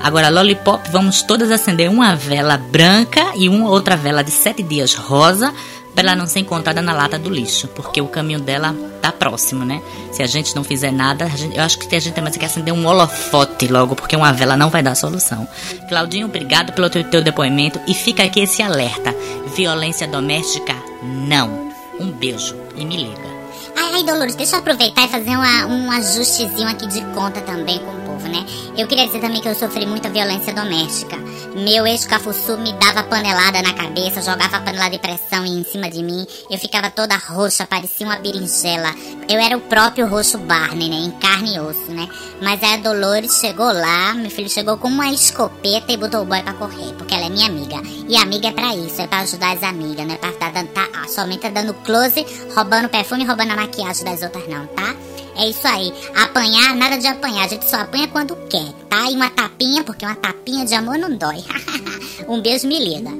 Agora, 0.00 0.28
Lollipop, 0.28 0.90
vamos 0.90 1.22
todas 1.22 1.50
acender 1.50 1.90
uma 1.90 2.14
vela 2.14 2.56
branca 2.56 3.32
e 3.36 3.48
uma 3.48 3.68
outra 3.68 3.96
vela 3.96 4.22
de 4.22 4.30
sete 4.30 4.62
dias 4.62 4.94
rosa 4.94 5.54
para 5.94 6.08
ela 6.08 6.16
não 6.16 6.26
ser 6.26 6.40
encontrada 6.40 6.80
na 6.80 6.92
lata 6.92 7.18
do 7.18 7.30
lixo, 7.30 7.68
porque 7.68 8.00
o 8.00 8.08
caminho 8.08 8.40
dela 8.40 8.74
tá 9.00 9.10
próximo, 9.10 9.64
né? 9.64 9.82
Se 10.12 10.22
a 10.22 10.26
gente 10.26 10.54
não 10.54 10.64
fizer 10.64 10.92
nada, 10.92 11.28
gente, 11.28 11.56
eu 11.56 11.62
acho 11.62 11.78
que 11.78 11.94
a 11.94 12.00
gente 12.00 12.14
tem 12.14 12.22
mais 12.22 12.36
que 12.36 12.44
acender 12.44 12.72
um 12.72 12.86
holofote 12.86 13.68
logo, 13.68 13.94
porque 13.94 14.16
uma 14.16 14.32
vela 14.32 14.56
não 14.56 14.70
vai 14.70 14.82
dar 14.82 14.94
solução. 14.94 15.46
Claudinho, 15.88 16.26
obrigado 16.26 16.72
pelo 16.72 16.90
teu, 16.90 17.04
teu 17.04 17.22
depoimento 17.22 17.80
e 17.86 17.94
fica 17.94 18.22
aqui 18.22 18.40
esse 18.40 18.62
alerta: 18.62 19.14
violência 19.54 20.06
doméstica, 20.06 20.74
não. 21.02 21.70
Um 21.98 22.10
beijo 22.10 22.56
e 22.76 22.84
me 22.84 22.96
liga. 22.96 23.30
Ai, 23.76 24.04
Dolores, 24.04 24.34
deixa 24.34 24.56
eu 24.56 24.60
aproveitar 24.60 25.04
e 25.04 25.08
fazer 25.08 25.30
uma, 25.30 25.66
um 25.66 25.90
ajustezinho 25.90 26.68
aqui 26.68 26.86
de 26.86 27.02
conta 27.14 27.40
também 27.40 27.78
com 27.78 27.90
o 27.90 28.00
povo, 28.00 28.28
né? 28.28 28.46
Eu 28.80 28.86
queria 28.86 29.04
dizer 29.04 29.20
também 29.20 29.42
que 29.42 29.48
eu 29.48 29.54
sofri 29.54 29.84
muita 29.84 30.08
violência 30.08 30.54
doméstica. 30.54 31.14
Meu 31.54 31.86
ex-cafuçu 31.86 32.56
me 32.56 32.72
dava 32.72 33.02
panelada 33.02 33.60
na 33.60 33.74
cabeça, 33.74 34.22
jogava 34.22 34.56
a 34.56 34.60
panela 34.62 34.88
de 34.88 34.98
pressão 34.98 35.44
em 35.44 35.62
cima 35.64 35.90
de 35.90 36.02
mim. 36.02 36.26
Eu 36.48 36.58
ficava 36.58 36.88
toda 36.88 37.14
roxa, 37.14 37.66
parecia 37.66 38.06
uma 38.06 38.16
berinjela. 38.16 38.88
Eu 39.28 39.38
era 39.38 39.54
o 39.54 39.60
próprio 39.60 40.08
roxo 40.08 40.38
Barney, 40.38 40.88
né? 40.88 40.96
Em 40.96 41.10
carne 41.10 41.56
e 41.56 41.60
osso, 41.60 41.90
né? 41.90 42.08
Mas 42.40 42.62
a 42.62 42.78
Dolores 42.78 43.38
chegou 43.38 43.70
lá, 43.70 44.14
meu 44.14 44.30
filho 44.30 44.48
chegou 44.48 44.78
com 44.78 44.88
uma 44.88 45.12
escopeta 45.12 45.92
e 45.92 45.98
botou 45.98 46.22
o 46.22 46.24
boy 46.24 46.42
pra 46.42 46.54
correr, 46.54 46.94
porque 46.94 47.12
ela 47.12 47.26
é 47.26 47.28
minha 47.28 47.48
amiga. 47.48 47.82
E 48.08 48.16
amiga 48.16 48.48
é 48.48 48.52
pra 48.52 48.74
isso, 48.74 49.02
é 49.02 49.06
pra 49.06 49.18
ajudar 49.18 49.56
as 49.56 49.62
amigas, 49.62 50.06
né? 50.06 50.16
Pra 50.16 50.32
tá 50.32 50.48
dando, 50.48 50.68
tá, 50.68 50.88
somente 51.06 51.40
tá 51.40 51.50
dando 51.50 51.74
close, 51.74 52.24
roubando 52.56 52.88
perfume 52.88 53.26
roubando 53.26 53.50
a 53.50 53.56
maquiagem 53.56 54.06
das 54.06 54.22
outras, 54.22 54.48
não, 54.48 54.66
tá? 54.68 54.96
É 55.36 55.48
isso 55.48 55.66
aí. 55.66 55.92
Apanhar, 56.16 56.74
nada 56.74 56.98
de 56.98 57.06
apanhar. 57.06 57.44
A 57.44 57.48
gente 57.48 57.68
só 57.68 57.76
apanha 57.76 58.08
quando 58.08 58.36
quer, 58.48 58.72
tá? 58.88 59.10
E 59.10 59.14
uma 59.14 59.30
tapinha, 59.30 59.84
porque 59.84 60.04
uma 60.04 60.16
tapinha 60.16 60.64
de 60.64 60.74
amor 60.74 60.98
não 60.98 61.16
dói. 61.16 61.44
um 62.28 62.40
beijo, 62.40 62.66
me 62.66 62.78
linda. 62.78 63.10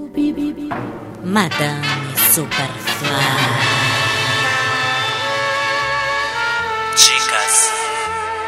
Madame 1.24 1.86
Superfly. 2.32 3.10
Dicas, 6.96 7.70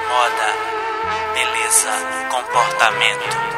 moda, 0.09 0.55
beleza, 1.35 1.91
comportamento. 2.31 3.52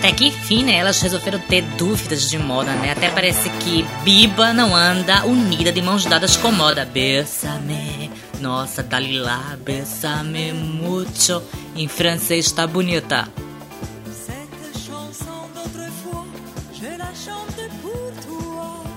Até 0.00 0.12
que 0.12 0.28
enfim, 0.28 0.64
né, 0.64 0.76
elas 0.76 0.98
resolveram 1.02 1.38
ter 1.38 1.60
dúvidas 1.76 2.30
de 2.30 2.38
moda, 2.38 2.72
né? 2.72 2.92
Até 2.92 3.10
parece 3.10 3.50
que 3.50 3.84
Biba 4.02 4.50
não 4.54 4.74
anda 4.74 5.26
unida 5.26 5.70
de 5.70 5.82
mãos 5.82 6.06
dadas 6.06 6.38
com 6.38 6.50
moda. 6.50 6.86
Bésame, 6.86 8.10
nossa, 8.40 8.82
Dalila, 8.82 9.58
bésame 9.62 10.54
mucho. 10.54 11.42
Em 11.76 11.86
francês 11.86 12.50
tá 12.50 12.66
bonita. 12.66 13.28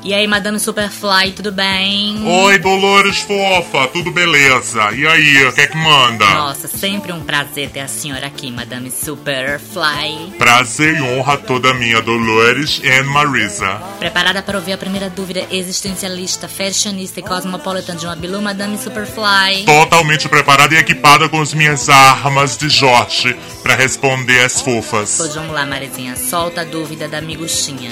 E 0.05 0.13
aí, 0.13 0.27
Madame 0.27 0.59
Superfly, 0.59 1.31
tudo 1.31 1.49
bem? 1.49 2.27
Oi, 2.27 2.59
Dolores 2.59 3.19
fofa, 3.19 3.87
tudo 3.87 4.11
beleza? 4.11 4.91
E 4.91 5.07
aí, 5.07 5.47
o 5.47 5.53
que 5.53 5.61
é 5.61 5.67
que 5.67 5.77
manda? 5.77 6.25
Nossa, 6.25 6.67
sempre 6.67 7.13
um 7.13 7.21
prazer 7.21 7.69
ter 7.69 7.79
a 7.79 7.87
senhora 7.87 8.27
aqui, 8.27 8.51
Madame 8.51 8.91
Superfly. 8.91 10.33
Prazer 10.37 10.97
e 10.97 11.01
honra 11.01 11.37
toda 11.37 11.73
minha, 11.73 12.01
Dolores 12.01 12.81
e 12.83 13.03
Marisa. 13.03 13.81
Preparada 13.97 14.41
para 14.41 14.57
ouvir 14.57 14.73
a 14.73 14.77
primeira 14.77 15.09
dúvida 15.09 15.47
existencialista, 15.49 16.49
fashionista 16.49 17.21
e 17.21 17.23
cosmopolitan 17.23 17.95
de 17.95 18.05
uma 18.05 18.17
Bilu, 18.17 18.41
Madame 18.41 18.77
Superfly? 18.77 19.63
Totalmente 19.65 20.27
preparada 20.27 20.75
e 20.75 20.79
equipada 20.79 21.29
com 21.29 21.39
as 21.39 21.53
minhas 21.53 21.87
armas 21.87 22.57
de 22.57 22.67
Jorge 22.67 23.37
para 23.61 23.75
responder 23.75 24.41
as 24.41 24.59
fofas. 24.59 25.15
Pois 25.17 25.33
vamos 25.33 25.53
lá, 25.53 25.65
Marizinha, 25.65 26.17
solta 26.17 26.59
a 26.59 26.65
dúvida 26.65 27.07
da 27.07 27.21
miguxinha. 27.21 27.91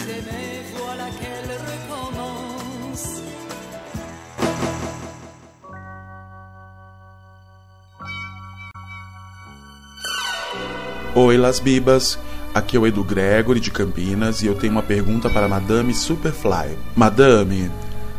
Oi, 11.13 11.36
Las 11.36 11.60
Bibas. 11.60 12.18
Aqui 12.53 12.77
é 12.77 12.80
o 12.80 12.88
Edu 12.88 13.03
Gregory 13.03 13.60
de 13.60 13.70
Campinas 13.70 14.41
e 14.41 14.46
eu 14.46 14.56
tenho 14.56 14.72
uma 14.72 14.82
pergunta 14.82 15.30
para 15.30 15.46
Madame 15.46 15.94
Superfly. 15.94 16.77
Madame, 16.96 17.70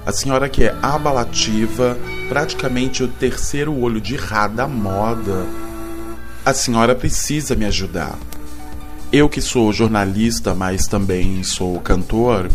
a 0.04 0.12
senhora 0.12 0.46
que 0.46 0.64
é 0.64 0.76
abalativa, 0.82 1.96
praticamente 2.28 3.02
o 3.02 3.08
terceiro 3.08 3.74
olho 3.74 3.98
de 3.98 4.14
Rá 4.14 4.46
da 4.46 4.68
moda, 4.68 5.46
a 6.44 6.52
senhora 6.52 6.94
precisa 6.94 7.54
me 7.54 7.64
ajudar. 7.64 8.18
Eu 9.10 9.26
que 9.26 9.40
sou 9.40 9.72
jornalista, 9.72 10.54
mas 10.54 10.86
também 10.86 11.42
sou 11.42 11.80
cantor, 11.80 12.50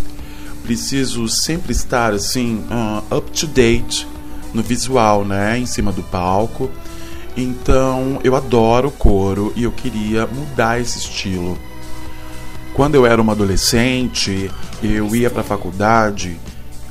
preciso 0.61 1.27
sempre 1.27 1.71
estar 1.71 2.13
assim, 2.13 2.63
uh, 2.69 3.17
up 3.17 3.31
to 3.31 3.47
date 3.47 4.07
no 4.53 4.61
visual, 4.61 5.25
né? 5.25 5.57
Em 5.57 5.65
cima 5.65 5.91
do 5.91 6.03
palco. 6.03 6.69
Então 7.37 8.19
eu 8.23 8.35
adoro 8.35 8.89
couro 8.89 9.53
e 9.55 9.63
eu 9.63 9.71
queria 9.71 10.25
mudar 10.25 10.81
esse 10.81 10.97
estilo. 10.97 11.57
Quando 12.73 12.95
eu 12.95 13.05
era 13.05 13.21
uma 13.21 13.33
adolescente, 13.33 14.51
eu 14.81 15.15
ia 15.15 15.29
para 15.29 15.41
a 15.41 15.45
faculdade 15.45 16.39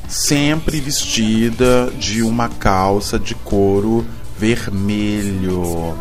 sempre 0.08 0.80
vestida 0.80 1.90
de 1.98 2.22
uma 2.22 2.48
calça 2.48 3.18
de 3.18 3.34
couro 3.34 4.06
vermelho. 4.38 5.96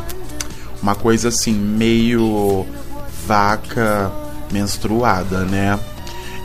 Uma 0.81 0.93
coisa 0.93 1.29
assim, 1.29 1.53
meio 1.53 2.65
vaca 3.25 4.11
menstruada, 4.51 5.39
né? 5.39 5.79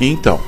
Então, 0.00 0.40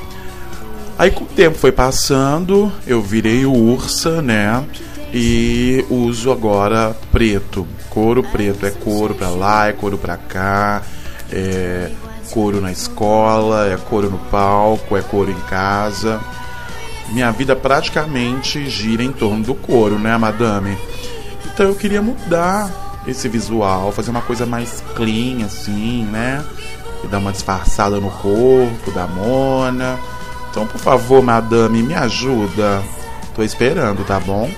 aí 0.98 1.10
com 1.10 1.24
o 1.24 1.26
tempo 1.26 1.58
foi 1.58 1.72
passando, 1.72 2.72
eu 2.86 3.02
virei 3.02 3.44
ursa, 3.44 4.22
né? 4.22 4.64
E 5.12 5.84
uso 5.90 6.32
agora 6.32 6.96
preto. 7.10 7.66
Couro 7.90 8.22
preto. 8.22 8.64
É 8.66 8.70
couro 8.70 9.14
pra 9.14 9.28
lá, 9.28 9.68
é 9.68 9.72
couro 9.72 9.98
pra 9.98 10.16
cá. 10.16 10.82
É 11.30 11.90
couro 12.30 12.60
na 12.60 12.72
escola, 12.72 13.68
é 13.68 13.76
couro 13.76 14.10
no 14.10 14.18
palco, 14.18 14.96
é 14.96 15.02
couro 15.02 15.30
em 15.30 15.40
casa. 15.48 16.20
Minha 17.10 17.30
vida 17.30 17.54
praticamente 17.54 18.68
gira 18.70 19.02
em 19.02 19.12
torno 19.12 19.44
do 19.44 19.54
couro, 19.54 19.98
né, 19.98 20.16
madame? 20.16 20.78
Então 21.44 21.66
eu 21.66 21.74
queria 21.74 22.00
mudar 22.00 22.70
esse 23.06 23.28
visual, 23.28 23.92
fazer 23.92 24.10
uma 24.10 24.22
coisa 24.22 24.46
mais 24.46 24.82
clean, 24.94 25.44
assim, 25.44 26.04
né? 26.04 26.42
E 27.04 27.06
dar 27.06 27.18
uma 27.18 27.32
disfarçada 27.32 28.00
no 28.00 28.10
corpo 28.10 28.90
da 28.92 29.06
Mona. 29.06 29.98
Então, 30.50 30.66
por 30.66 30.80
favor, 30.80 31.22
madame, 31.22 31.82
me 31.82 31.94
ajuda. 31.94 32.82
Tô 33.34 33.42
esperando, 33.42 34.04
tá 34.06 34.18
bom? 34.20 34.50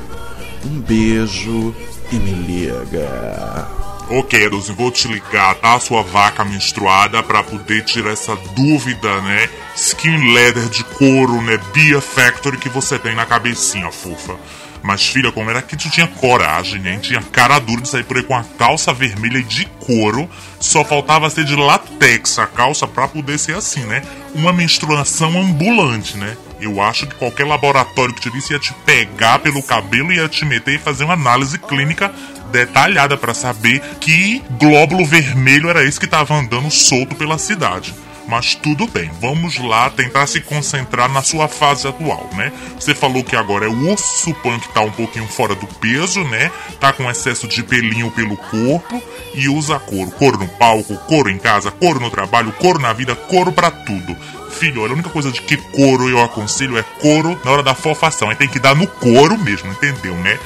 Um 0.64 0.80
beijo 0.80 1.74
e 2.10 2.16
me 2.16 2.32
liga. 2.32 3.68
Ô 4.08 4.22
Keros, 4.22 4.68
vou 4.68 4.90
te 4.90 5.08
ligar, 5.08 5.54
tá? 5.56 5.78
Sua 5.80 6.02
vaca 6.02 6.44
menstruada 6.44 7.22
pra 7.22 7.42
poder 7.42 7.84
tirar 7.84 8.12
essa 8.12 8.36
dúvida, 8.54 9.20
né? 9.22 9.48
Skin 9.76 10.32
leather 10.32 10.68
de 10.68 10.84
couro, 10.84 11.40
né? 11.40 11.58
Bia 11.72 12.00
Factory 12.00 12.58
que 12.58 12.68
você 12.68 12.98
tem 12.98 13.14
na 13.14 13.24
cabecinha, 13.24 13.90
fofa. 13.90 14.36
Mas 14.84 15.06
filha, 15.06 15.32
como 15.32 15.48
era 15.48 15.62
que 15.62 15.78
tu 15.78 15.88
tinha 15.88 16.06
coragem, 16.06 16.78
né? 16.78 16.98
Tinha 16.98 17.22
cara 17.22 17.58
dura 17.58 17.80
de 17.80 17.88
sair 17.88 18.04
por 18.04 18.18
aí 18.18 18.22
com 18.22 18.36
a 18.36 18.44
calça 18.44 18.92
vermelha 18.92 19.42
de 19.42 19.64
couro. 19.80 20.28
Só 20.60 20.84
faltava 20.84 21.30
ser 21.30 21.44
de 21.44 21.56
latex 21.56 22.38
a 22.38 22.46
calça 22.46 22.86
pra 22.86 23.08
poder 23.08 23.38
ser 23.38 23.56
assim, 23.56 23.80
né? 23.84 24.02
Uma 24.34 24.52
menstruação 24.52 25.40
ambulante, 25.40 26.18
né? 26.18 26.36
Eu 26.60 26.82
acho 26.82 27.06
que 27.06 27.14
qualquer 27.14 27.46
laboratório 27.46 28.14
que 28.14 28.20
te 28.20 28.28
visse 28.28 28.52
ia 28.52 28.58
te 28.58 28.74
pegar 28.84 29.38
pelo 29.38 29.62
cabelo 29.62 30.12
e 30.12 30.16
ia 30.16 30.28
te 30.28 30.44
meter 30.44 30.74
e 30.74 30.78
fazer 30.78 31.04
uma 31.04 31.14
análise 31.14 31.58
clínica 31.58 32.12
detalhada 32.52 33.16
para 33.16 33.32
saber 33.32 33.80
que 33.98 34.42
glóbulo 34.60 35.06
vermelho 35.06 35.70
era 35.70 35.82
esse 35.82 35.98
que 35.98 36.04
estava 36.04 36.34
andando 36.34 36.70
solto 36.70 37.14
pela 37.14 37.38
cidade. 37.38 37.94
Mas 38.26 38.54
tudo 38.54 38.86
bem, 38.86 39.10
vamos 39.20 39.58
lá 39.58 39.90
tentar 39.90 40.26
se 40.26 40.40
concentrar 40.40 41.10
na 41.10 41.22
sua 41.22 41.46
fase 41.46 41.86
atual, 41.86 42.28
né? 42.34 42.52
Você 42.78 42.94
falou 42.94 43.22
que 43.22 43.36
agora 43.36 43.66
é 43.66 43.68
o 43.68 43.90
urso 43.90 44.32
punk 44.34 44.66
tá 44.70 44.80
um 44.80 44.90
pouquinho 44.90 45.26
fora 45.26 45.54
do 45.54 45.66
peso, 45.66 46.24
né? 46.24 46.50
Tá 46.80 46.92
com 46.92 47.10
excesso 47.10 47.46
de 47.46 47.62
pelinho 47.62 48.10
pelo 48.10 48.36
corpo 48.36 49.02
e 49.34 49.48
usa 49.48 49.78
couro. 49.78 50.10
Couro 50.12 50.38
no 50.38 50.48
palco, 50.48 50.96
couro 51.06 51.30
em 51.30 51.38
casa, 51.38 51.70
couro 51.70 52.00
no 52.00 52.10
trabalho, 52.10 52.52
couro 52.52 52.78
na 52.78 52.92
vida, 52.92 53.14
couro 53.14 53.52
para 53.52 53.70
tudo. 53.70 54.16
Filho, 54.50 54.82
olha, 54.82 54.92
a 54.92 54.94
única 54.94 55.10
coisa 55.10 55.30
de 55.30 55.42
que 55.42 55.56
couro 55.56 56.08
eu 56.08 56.22
aconselho 56.22 56.78
é 56.78 56.82
couro 56.82 57.38
na 57.44 57.50
hora 57.50 57.62
da 57.62 57.74
fofação. 57.74 58.30
Aí 58.30 58.36
tem 58.36 58.48
que 58.48 58.58
dar 58.58 58.74
no 58.74 58.86
couro 58.86 59.36
mesmo, 59.38 59.70
entendeu, 59.70 60.14
né? 60.16 60.38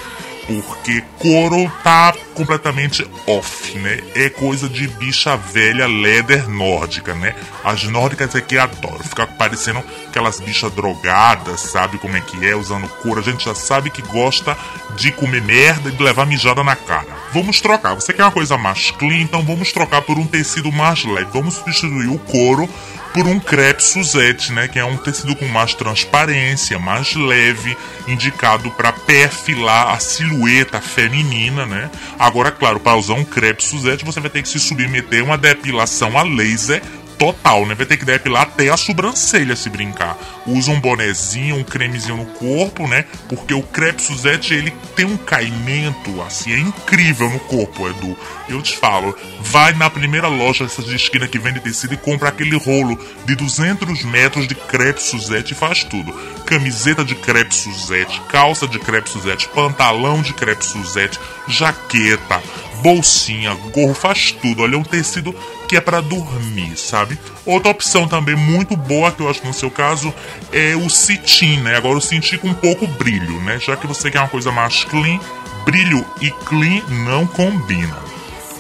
porque 0.49 1.05
couro 1.19 1.71
tá 1.85 2.15
completamente 2.39 3.05
off, 3.27 3.77
né? 3.79 4.01
É 4.15 4.31
coisa 4.31 4.69
de 4.69 4.87
bicha 4.87 5.37
velha 5.37 5.89
leather 5.89 6.49
nórdica, 6.49 7.13
né? 7.13 7.35
As 7.65 7.83
nórdicas 7.83 8.37
aqui 8.37 8.57
adoram 8.57 9.01
ficar 9.01 9.27
parecendo 9.27 9.83
aquelas 10.07 10.39
bichas 10.39 10.73
drogadas, 10.73 11.61
sabe 11.61 11.99
como 11.99 12.17
é 12.17 12.21
que 12.21 12.47
é, 12.47 12.55
usando 12.55 12.89
couro. 12.89 13.19
A 13.19 13.25
gente 13.25 13.45
já 13.45 13.57
sabe 13.57 13.91
que 13.91 14.03
gosta 14.03 14.57
de 14.95 15.11
comer 15.11 15.43
merda 15.43 15.89
e 15.89 15.93
de 15.93 16.03
levar 16.03 16.27
mijada 16.27 16.63
na 16.63 16.77
cara. 16.77 17.09
Vamos 17.33 17.61
trocar. 17.61 17.95
Você 17.95 18.13
quer 18.13 18.23
uma 18.23 18.31
coisa 18.31 18.57
mais 18.57 18.93
clean, 18.93 19.23
então 19.23 19.43
vamos 19.43 19.73
trocar 19.73 20.03
por 20.03 20.17
um 20.17 20.27
tecido 20.27 20.71
mais 20.71 21.05
leve. 21.05 21.29
Vamos 21.33 21.55
substituir 21.55 22.09
o 22.09 22.19
couro 22.19 22.69
por 23.13 23.27
um 23.27 23.41
crepe 23.41 23.83
Suzette, 23.83 24.53
né, 24.53 24.69
que 24.69 24.79
é 24.79 24.85
um 24.85 24.97
tecido 24.97 25.35
com 25.35 25.47
mais 25.47 25.75
transparência, 25.75 26.79
mais 26.79 27.15
leve, 27.15 27.77
indicado 28.07 28.71
para 28.71 28.93
perfilar 28.93 29.93
a 29.93 29.99
silhueta 29.99 30.81
feminina, 30.81 31.67
né? 31.67 31.91
Agora, 32.29 32.51
claro, 32.51 32.79
para 32.79 32.95
usar 32.95 33.15
um 33.15 33.25
crepe 33.25 33.65
Suzette, 33.65 34.05
você 34.05 34.21
vai 34.21 34.29
ter 34.29 34.43
que 34.43 34.49
se 34.51 34.61
submeter 34.61 35.23
a 35.23 35.25
uma 35.25 35.39
depilação 35.39 36.19
a 36.19 36.23
laser 36.23 36.83
total, 37.19 37.67
né? 37.67 37.75
Vai 37.75 37.85
ter 37.85 37.97
que 37.97 38.05
depilar 38.05 38.43
até 38.43 38.69
a 38.69 38.77
sobrancelha 38.77 39.57
se 39.57 39.69
brincar. 39.69 40.17
Usa 40.47 40.71
um 40.71 40.81
bonezinho, 40.81 41.57
um 41.57 41.65
cremezinho 41.65 42.17
no 42.17 42.27
corpo, 42.27 42.87
né? 42.87 43.05
Porque 43.29 43.53
o 43.53 43.63
crepe 43.63 44.01
Suzette, 44.01 44.55
ele 44.55 44.73
tem 44.95 45.05
um 45.05 45.17
caimento, 45.17 46.23
assim, 46.23 46.53
é 46.53 46.59
incrível 46.59 47.29
no 47.29 47.41
corpo, 47.41 47.89
Edu. 47.89 48.17
Eu 48.49 48.63
te 48.63 48.77
falo, 48.77 49.15
vai 49.41 49.73
na 49.75 49.91
primeira 49.91 50.29
loja 50.29 50.65
dessas 50.65 50.85
de 50.87 50.95
esquina 50.95 51.27
que 51.27 51.39
vende 51.39 51.61
tecido 51.61 51.95
e 51.95 51.97
compra 51.97 52.29
aquele 52.29 52.57
rolo 52.57 52.99
de 53.27 53.35
200 53.35 54.05
metros 54.05 54.47
de 54.47 54.55
crepe 54.55 55.03
Suzette 55.03 55.53
e 55.53 55.57
faz 55.57 55.85
tudo. 55.85 56.13
Camiseta 56.47 57.05
de 57.05 57.15
crepe 57.15 57.55
Suzette, 57.55 58.21
calça 58.29 58.67
de 58.67 58.79
crepe 58.79 59.11
Suzette, 59.11 59.49
pantalão 59.49 60.23
de 60.23 60.33
crepe 60.33 60.65
Suzette, 60.65 61.19
jaqueta, 61.49 62.41
bolsinha, 62.83 63.55
gorro, 63.73 63.95
faz 63.95 64.33
tudo. 64.33 64.63
Olha, 64.63 64.77
é 64.77 64.79
um 64.79 64.85
tecido 64.85 65.35
que 65.69 65.77
é 65.77 65.81
para 65.81 66.01
dormir, 66.01 66.77
sabe? 66.79 67.19
Outra 67.45 67.71
opção 67.71 68.09
também 68.09 68.35
muito 68.35 68.75
boa, 68.75 69.13
que 69.13 69.21
eu 69.21 69.29
acho 69.29 69.43
que 69.43 69.47
no 69.47 69.53
seu 69.53 69.71
caso, 69.71 70.13
é 70.51 70.75
o 70.75 70.89
cetim, 70.89 71.59
né? 71.59 71.77
Agora 71.77 71.99
o 71.99 72.01
cetim 72.01 72.39
com 72.39 72.49
um 72.49 72.55
pouco 72.55 72.87
brilho, 72.87 73.39
né? 73.43 73.59
Já 73.61 73.77
que 73.77 73.87
você 73.87 74.11
quer 74.11 74.21
uma 74.21 74.29
coisa 74.29 74.51
mais 74.51 74.83
clean, 74.85 75.21
brilho 75.65 76.05
e 76.23 76.31
clean 76.31 76.83
não 77.05 77.27
combinam. 77.27 78.09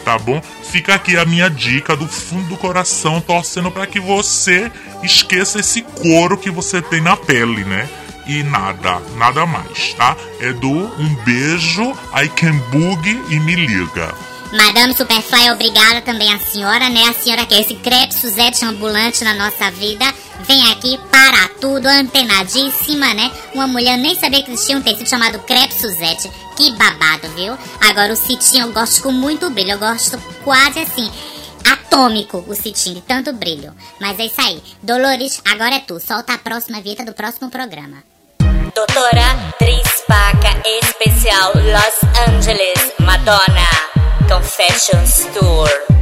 Tá 0.04 0.18
bom? 0.18 0.40
Fica 0.70 0.94
aqui 0.94 1.16
a 1.16 1.24
minha 1.24 1.48
dica 1.48 1.96
do 1.96 2.06
fundo 2.06 2.48
do 2.50 2.56
coração, 2.56 3.20
torcendo 3.20 3.70
para 3.70 3.86
que 3.86 3.98
você 3.98 4.70
esqueça 5.02 5.60
esse 5.60 5.82
couro 5.82 6.36
que 6.36 6.50
você 6.50 6.80
tem 6.82 7.00
na 7.00 7.16
pele, 7.16 7.64
né? 7.64 7.88
e 8.28 8.42
nada, 8.42 9.00
nada 9.16 9.46
mais, 9.46 9.94
tá? 9.94 10.14
Edu, 10.38 10.70
um 10.70 11.14
beijo, 11.24 11.92
I 12.14 12.28
can 12.28 12.58
boogie 12.70 13.18
e 13.30 13.40
me 13.40 13.54
liga. 13.54 14.14
Madame 14.52 14.94
Superfly, 14.94 15.50
obrigada 15.50 16.00
também 16.00 16.32
a 16.32 16.38
senhora, 16.38 16.88
né? 16.88 17.02
A 17.08 17.12
senhora 17.12 17.44
que 17.44 17.54
é 17.54 17.60
esse 17.60 17.74
crepe 17.74 18.14
Suzette 18.14 18.64
ambulante 18.64 19.22
na 19.22 19.34
nossa 19.34 19.70
vida. 19.70 20.04
Vem 20.40 20.72
aqui 20.72 20.98
para 21.10 21.48
tudo, 21.60 21.86
antenadíssima, 21.86 23.12
né? 23.12 23.30
Uma 23.54 23.66
mulher 23.66 23.98
nem 23.98 24.14
sabia 24.14 24.42
que 24.42 24.50
existia 24.50 24.76
um 24.76 24.82
tecido 24.82 25.08
chamado 25.08 25.38
crepe 25.40 25.74
Suzette. 25.74 26.30
Que 26.56 26.72
babado, 26.72 27.28
viu? 27.36 27.58
Agora 27.80 28.12
o 28.12 28.16
citinho 28.16 28.66
eu 28.66 28.72
gosto 28.72 29.02
com 29.02 29.12
muito 29.12 29.50
brilho, 29.50 29.72
eu 29.72 29.78
gosto 29.78 30.18
quase 30.42 30.80
assim 30.80 31.10
atômico 31.72 32.44
o 32.48 32.54
citinho, 32.54 32.96
de 32.96 33.02
tanto 33.02 33.32
brilho. 33.32 33.74
Mas 34.00 34.18
é 34.18 34.26
isso 34.26 34.40
aí. 34.40 34.62
Dolores, 34.82 35.42
agora 35.44 35.74
é 35.74 35.80
tu. 35.80 36.00
Solta 36.00 36.34
a 36.34 36.38
próxima 36.38 36.80
vinheta 36.80 37.04
do 37.04 37.12
próximo 37.12 37.50
programa. 37.50 38.02
Doutora 38.74 39.54
Tris 39.58 40.04
Paca, 40.06 40.62
especial 40.82 41.52
Los 41.54 42.28
Angeles, 42.28 42.92
Madonna, 43.00 43.87
Confessions 44.28 45.24
Tour. 45.32 45.97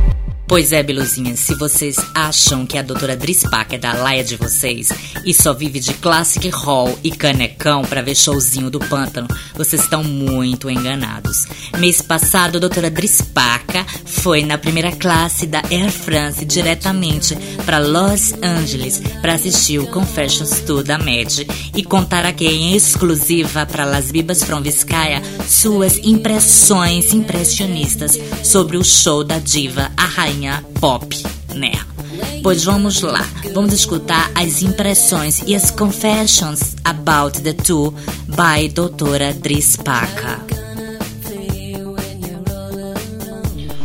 Pois 0.49 0.71
é, 0.71 0.81
Beluzinhas, 0.81 1.41
se 1.41 1.57
vocês 1.57 1.97
acham 2.15 2.65
que 2.65 2.79
a 2.79 2.83
doutora 2.83 3.17
Drispac 3.17 3.75
é 3.75 3.79
da 3.79 3.93
laia 3.95 4.23
de 4.23 4.37
vocês 4.37 4.91
e 5.25 5.35
só 5.35 5.53
vive 5.53 5.81
de 5.81 5.93
Classic 5.95 6.49
Hall 6.51 6.97
e 7.03 7.11
canecão 7.11 7.83
para 7.83 8.01
ver 8.01 8.15
showzinho 8.15 8.71
do 8.71 8.79
pântano, 8.79 9.27
vocês 9.57 9.83
estão 9.83 10.05
muito 10.05 10.71
enganados. 10.71 11.47
Mês 11.79 12.01
passado, 12.01 12.57
a 12.57 12.61
doutora 12.61 12.89
Drispaca 12.89 13.85
foi 14.05 14.45
na 14.45 14.57
primeira 14.57 14.93
classe 14.93 15.49
da 15.49 15.63
Air 15.69 15.91
France 15.91 16.45
diretamente 16.45 17.37
para 17.65 17.79
Los 17.79 18.33
Angeles 18.41 19.03
para 19.21 19.35
assistir 19.35 19.81
o 19.81 19.89
Confessions 19.89 20.61
Tour 20.61 20.85
da 20.85 20.97
MED 20.97 21.45
e 21.75 21.83
contar 21.83 22.25
aqui 22.25 22.47
em 22.47 22.77
exclusiva 22.77 23.67
para 23.67 23.85
Las 23.85 24.13
Bibas 24.13 24.45
from 24.45 24.63
Vizcaya 24.63 25.21
suas 25.49 25.99
impressões 25.99 27.13
impressionistas 27.13 28.17
sobre 28.45 28.77
o 28.77 28.85
show 28.85 29.25
da 29.25 29.41
diva, 29.41 29.91
a 29.97 30.07
rainha 30.07 30.36
pop, 30.81 31.07
né? 31.55 31.73
Pois 32.43 32.65
vamos 32.65 33.01
lá, 33.03 33.25
vamos 33.53 33.73
escutar 33.73 34.31
as 34.35 34.63
impressões 34.63 35.43
e 35.47 35.55
as 35.55 35.71
confessions 35.71 36.77
about 36.85 37.41
the 37.43 37.53
two 37.53 37.93
by 38.29 38.69
doutora 38.69 39.33
Dris 39.33 39.77
Paca. 39.77 40.41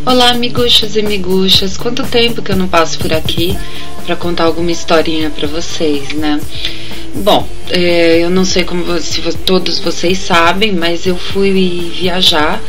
Olá, 0.05 0.31
amiguchas 0.31 0.95
e 0.95 1.01
miguxas. 1.01 1.77
Quanto 1.77 2.03
tempo 2.03 2.41
que 2.41 2.51
eu 2.51 2.57
não 2.57 2.67
passo 2.67 2.99
por 2.99 3.13
aqui 3.13 3.57
para 4.05 4.15
contar 4.15 4.45
alguma 4.45 4.71
historinha 4.71 5.29
para 5.29 5.47
vocês, 5.47 6.13
né? 6.13 6.41
Bom, 7.13 7.45
é, 7.69 8.19
eu 8.23 8.29
não 8.29 8.45
sei 8.45 8.63
como 8.63 8.97
se 8.99 9.21
todos 9.45 9.79
vocês 9.79 10.17
sabem, 10.17 10.71
mas 10.71 11.05
eu 11.05 11.17
fui 11.17 11.91
viajar 11.93 12.61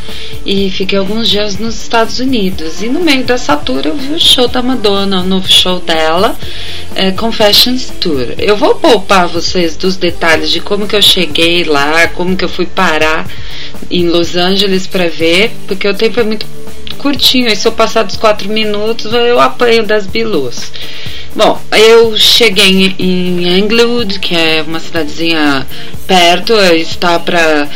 e 0.45 0.69
fiquei 0.69 0.97
alguns 0.97 1.29
dias 1.29 1.57
nos 1.57 1.81
Estados 1.81 2.19
Unidos. 2.19 2.81
E 2.81 2.89
no 2.89 2.99
meio 2.99 3.23
dessa 3.23 3.55
tour 3.55 3.81
eu 3.85 3.95
vi 3.95 4.13
o 4.13 4.19
show 4.19 4.47
da 4.49 4.61
Madonna, 4.61 5.21
o 5.21 5.25
novo 5.25 5.47
show 5.47 5.79
dela, 5.79 6.35
é, 6.93 7.11
Confessions 7.11 7.91
Tour. 8.01 8.33
Eu 8.37 8.57
vou 8.57 8.75
poupar 8.75 9.27
vocês 9.27 9.77
dos 9.77 9.95
detalhes 9.95 10.51
de 10.51 10.59
como 10.59 10.87
que 10.87 10.95
eu 10.95 11.01
cheguei 11.01 11.63
lá, 11.63 12.07
como 12.09 12.35
que 12.35 12.43
eu 12.43 12.49
fui 12.49 12.65
parar 12.65 13.25
em 13.89 14.09
Los 14.09 14.35
Angeles 14.35 14.85
para 14.85 15.07
ver, 15.07 15.51
porque 15.67 15.87
o 15.87 15.93
tempo 15.93 16.19
é 16.19 16.23
muito 16.23 16.45
curtinho. 16.97 17.47
E 17.47 17.55
se 17.55 17.65
eu 17.65 17.71
passar 17.71 18.03
dos 18.03 18.17
quatro 18.17 18.49
minutos, 18.49 19.13
eu 19.13 19.39
apanho 19.39 19.85
das 19.85 20.05
bilus. 20.05 20.71
Bom, 21.35 21.59
eu 21.71 22.15
cheguei 22.15 22.93
em 22.99 23.57
Englewood, 23.57 24.19
que 24.19 24.35
é 24.35 24.63
uma 24.67 24.79
cidadezinha 24.79 25.65
perto, 26.05 26.53
está 26.75 27.17
para 27.17 27.67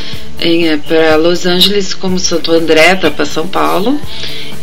para 0.88 1.16
Los 1.16 1.48
Angeles 1.48 1.96
como 1.96 2.20
Santo 2.20 2.52
André, 2.52 2.94
para 2.96 3.26
São 3.26 3.48
Paulo, 3.48 4.00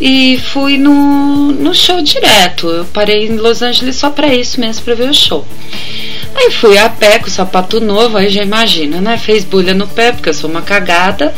e 0.01 0.39
fui 0.53 0.79
no, 0.79 1.51
no 1.51 1.75
show 1.75 2.01
direto. 2.01 2.69
Eu 2.69 2.85
parei 2.85 3.27
em 3.27 3.37
Los 3.37 3.61
Angeles 3.61 3.97
só 3.97 4.11
para 4.11 4.33
isso 4.33 4.61
mesmo, 4.61 4.85
para 4.85 4.95
ver 4.95 5.11
o 5.11 5.15
show. 5.15 5.45
Aí 6.35 6.51
fui 6.51 6.77
a 6.77 6.88
pé 6.88 7.18
com 7.18 7.29
o 7.29 7.31
sapato 7.31 7.81
novo, 7.81 8.16
aí 8.16 8.29
já 8.29 8.42
imagina, 8.42 9.01
né? 9.01 9.16
Fez 9.16 9.44
bulha 9.44 9.73
no 9.73 9.87
pé, 9.87 10.12
porque 10.12 10.29
eu 10.29 10.35
sou 10.35 10.51
uma 10.51 10.62
cagada. 10.62 11.33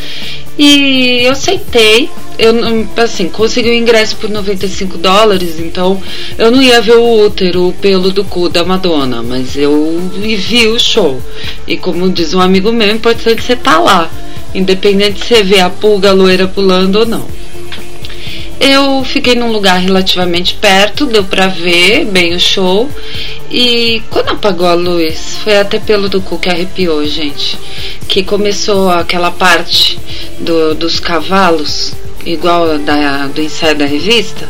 E 0.59 1.23
eu 1.25 1.33
aceitei. 1.33 2.09
Eu, 2.39 2.55
assim, 2.97 3.29
consegui 3.29 3.71
o 3.71 3.75
ingresso 3.75 4.17
por 4.17 4.29
95 4.29 4.99
dólares, 4.99 5.59
então 5.59 6.01
eu 6.37 6.51
não 6.51 6.63
ia 6.63 6.83
ver 6.83 6.97
o 6.97 7.25
útero, 7.25 7.69
o 7.69 7.73
pelo 7.73 8.11
do 8.11 8.25
cu 8.25 8.51
da 8.51 8.63
Madonna, 8.63 9.23
mas 9.23 9.57
eu 9.57 9.99
vi 10.13 10.67
o 10.69 10.79
show. 10.79 11.19
E 11.67 11.79
como 11.79 12.11
diz 12.11 12.35
um 12.35 12.41
amigo 12.41 12.71
meu, 12.73 12.89
é 12.89 12.93
importante 12.93 13.43
você 13.43 13.57
tá 13.57 13.79
lá, 13.79 14.11
independente 14.55 15.21
se 15.21 15.29
você 15.29 15.43
vê 15.43 15.61
a 15.61 15.71
pulga 15.71 16.13
loira 16.13 16.47
pulando 16.47 16.97
ou 16.97 17.07
não. 17.07 17.27
Eu 18.59 19.05
fiquei 19.05 19.35
num 19.35 19.53
lugar 19.53 19.79
relativamente 19.79 20.55
perto, 20.55 21.07
deu 21.07 21.25
pra 21.25 21.47
ver 21.47 22.07
bem 22.07 22.35
o 22.35 22.41
show. 22.41 22.91
E 23.51 24.03
quando 24.11 24.31
apagou 24.31 24.67
a 24.67 24.75
luz, 24.75 25.39
foi 25.45 25.59
até 25.59 25.79
pelo 25.79 26.09
do 26.09 26.21
cu 26.21 26.39
que 26.39 26.49
arrepiou, 26.49 27.05
gente. 27.07 27.59
Que 28.09 28.23
começou 28.23 28.91
aquela 28.91 29.31
parte 29.31 29.99
do, 30.41 30.75
dos 30.75 30.99
cavalos, 30.99 31.93
igual 32.25 32.79
da, 32.79 33.27
do 33.27 33.43
ensaio 33.43 33.77
da 33.77 33.85
revista. 33.85 34.49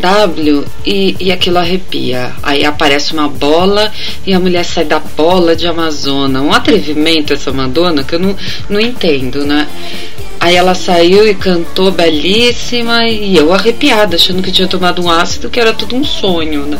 W 0.00 0.64
e, 0.86 1.16
e 1.20 1.32
aquilo 1.32 1.58
arrepia. 1.58 2.32
Aí 2.42 2.64
aparece 2.64 3.12
uma 3.12 3.28
bola 3.28 3.92
e 4.26 4.32
a 4.32 4.40
mulher 4.40 4.64
sai 4.64 4.84
da 4.84 4.98
bola 4.98 5.54
de 5.54 5.66
Amazona. 5.66 6.40
Um 6.40 6.52
atrevimento 6.52 7.32
essa 7.32 7.52
Madonna 7.52 8.02
que 8.02 8.14
eu 8.14 8.18
não, 8.18 8.36
não 8.68 8.80
entendo, 8.80 9.44
né? 9.44 9.66
Aí 10.40 10.56
ela 10.56 10.74
saiu 10.74 11.28
e 11.28 11.34
cantou 11.34 11.90
belíssima 11.90 13.06
e 13.06 13.36
eu 13.36 13.52
arrepiada, 13.52 14.16
achando 14.16 14.42
que 14.42 14.50
tinha 14.50 14.66
tomado 14.66 15.04
um 15.04 15.10
ácido, 15.10 15.50
que 15.50 15.60
era 15.60 15.74
tudo 15.74 15.94
um 15.94 16.02
sonho, 16.02 16.64
né? 16.64 16.78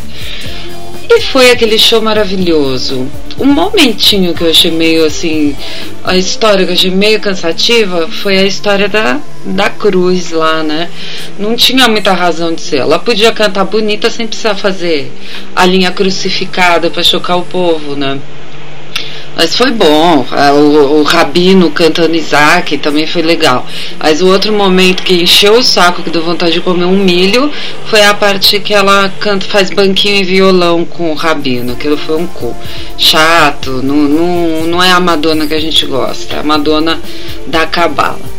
E 1.12 1.20
foi 1.22 1.50
aquele 1.50 1.76
show 1.76 2.00
maravilhoso. 2.00 3.06
Um 3.36 3.46
momentinho 3.46 4.32
que 4.32 4.44
eu 4.44 4.50
achei 4.50 4.70
meio 4.70 5.04
assim. 5.04 5.56
A 6.04 6.16
história 6.16 6.64
que 6.64 6.70
eu 6.70 6.74
achei 6.74 6.90
meio 6.90 7.20
cansativa 7.20 8.08
foi 8.08 8.38
a 8.38 8.44
história 8.44 8.88
da, 8.88 9.20
da 9.44 9.68
cruz 9.68 10.30
lá, 10.30 10.62
né? 10.62 10.88
Não 11.36 11.56
tinha 11.56 11.88
muita 11.88 12.12
razão 12.12 12.54
de 12.54 12.60
ser. 12.60 12.76
Ela 12.76 12.98
podia 12.98 13.32
cantar 13.32 13.64
bonita 13.64 14.08
sem 14.08 14.26
precisar 14.26 14.54
fazer 14.54 15.12
a 15.54 15.66
linha 15.66 15.90
crucificada 15.90 16.88
para 16.90 17.02
chocar 17.02 17.38
o 17.38 17.42
povo, 17.42 17.96
né? 17.96 18.20
Mas 19.40 19.56
foi 19.56 19.70
bom. 19.70 20.26
É, 20.32 20.52
o, 20.52 21.00
o 21.00 21.02
Rabino 21.02 21.70
cantando 21.70 22.14
Isaac 22.14 22.76
também 22.76 23.06
foi 23.06 23.22
legal. 23.22 23.66
Mas 23.98 24.20
o 24.20 24.26
outro 24.26 24.52
momento 24.52 25.02
que 25.02 25.14
encheu 25.14 25.54
o 25.54 25.62
saco, 25.62 26.02
que 26.02 26.10
deu 26.10 26.22
vontade 26.22 26.52
de 26.52 26.60
comer 26.60 26.84
um 26.84 27.02
milho, 27.02 27.50
foi 27.86 28.04
a 28.04 28.12
parte 28.12 28.60
que 28.60 28.74
ela 28.74 29.10
canta, 29.18 29.46
faz 29.46 29.70
banquinho 29.70 30.16
e 30.16 30.24
violão 30.24 30.84
com 30.84 31.10
o 31.10 31.14
Rabino. 31.14 31.72
Aquilo 31.72 31.96
foi 31.96 32.16
um 32.18 32.26
cu. 32.26 32.54
Chato, 32.98 33.80
não, 33.82 33.96
não, 33.96 34.66
não 34.66 34.82
é 34.82 34.92
a 34.92 35.00
Madonna 35.00 35.46
que 35.46 35.54
a 35.54 35.60
gente 35.60 35.86
gosta, 35.86 36.36
é 36.36 36.40
a 36.40 36.42
Madonna 36.42 37.00
da 37.46 37.64
Cabala. 37.64 38.29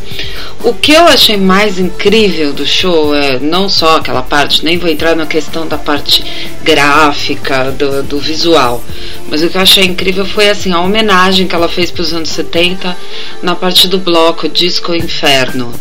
O 0.63 0.75
que 0.75 0.91
eu 0.91 1.05
achei 1.05 1.37
mais 1.37 1.79
incrível 1.79 2.53
do 2.53 2.67
show 2.67 3.15
é 3.15 3.39
não 3.39 3.67
só 3.67 3.97
aquela 3.97 4.21
parte, 4.21 4.63
nem 4.63 4.77
vou 4.77 4.91
entrar 4.91 5.15
na 5.15 5.25
questão 5.25 5.67
da 5.67 5.75
parte 5.75 6.23
gráfica, 6.63 7.71
do, 7.71 8.03
do 8.03 8.19
visual, 8.19 8.83
mas 9.27 9.41
o 9.41 9.49
que 9.49 9.57
eu 9.57 9.61
achei 9.61 9.85
incrível 9.85 10.23
foi 10.23 10.49
assim 10.49 10.71
a 10.71 10.79
homenagem 10.79 11.47
que 11.47 11.55
ela 11.55 11.67
fez 11.67 11.89
para 11.89 12.03
os 12.03 12.13
anos 12.13 12.29
70 12.29 12.95
na 13.41 13.55
parte 13.55 13.87
do 13.87 13.97
bloco 13.97 14.47
Disco 14.47 14.93
Inferno, 14.93 15.73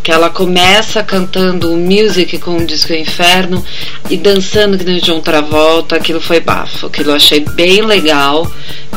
Que 0.00 0.12
ela 0.12 0.30
começa 0.30 1.02
cantando 1.02 1.76
music 1.76 2.38
com 2.38 2.56
o 2.56 2.64
disco 2.64 2.92
Inferno 2.92 3.64
e 4.08 4.16
dançando 4.16 4.78
que 4.78 4.84
nem 4.84 4.98
o 4.98 5.02
John 5.02 5.20
Travolta, 5.20 5.96
aquilo 5.96 6.20
foi 6.20 6.38
bafo. 6.38 6.86
Aquilo 6.86 7.10
eu 7.10 7.16
achei 7.16 7.40
bem 7.40 7.82
legal, 7.82 8.48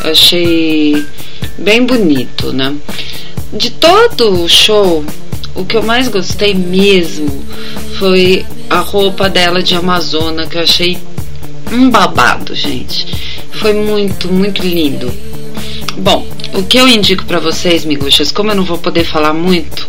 eu 0.04 0.12
achei 0.12 1.04
bem 1.58 1.84
bonito, 1.84 2.54
né? 2.54 2.76
De 3.52 3.70
todo 3.72 4.44
o 4.44 4.50
show, 4.50 5.06
o 5.56 5.66
que 5.66 5.78
eu 5.78 5.84
mais 5.84 6.08
gostei 6.08 6.54
mesmo 6.54 7.44
foi 8.00 8.46
a 8.70 8.80
roupa 8.80 9.30
dela 9.30 9.62
de 9.62 9.76
Amazona, 9.76 10.48
que 10.48 10.58
eu 10.58 10.62
achei 10.62 10.98
um 11.72 11.90
babado, 11.90 12.56
gente. 12.56 13.08
Foi 13.52 13.74
muito, 13.74 14.32
muito 14.32 14.62
lindo. 14.62 15.12
Bom, 15.98 16.28
o 16.54 16.64
que 16.64 16.78
eu 16.78 16.88
indico 16.88 17.26
para 17.26 17.40
vocês, 17.40 17.86
miguxas, 17.86 18.32
como 18.32 18.52
eu 18.52 18.56
não 18.56 18.64
vou 18.64 18.78
poder 18.78 19.04
falar 19.04 19.34
muito, 19.34 19.88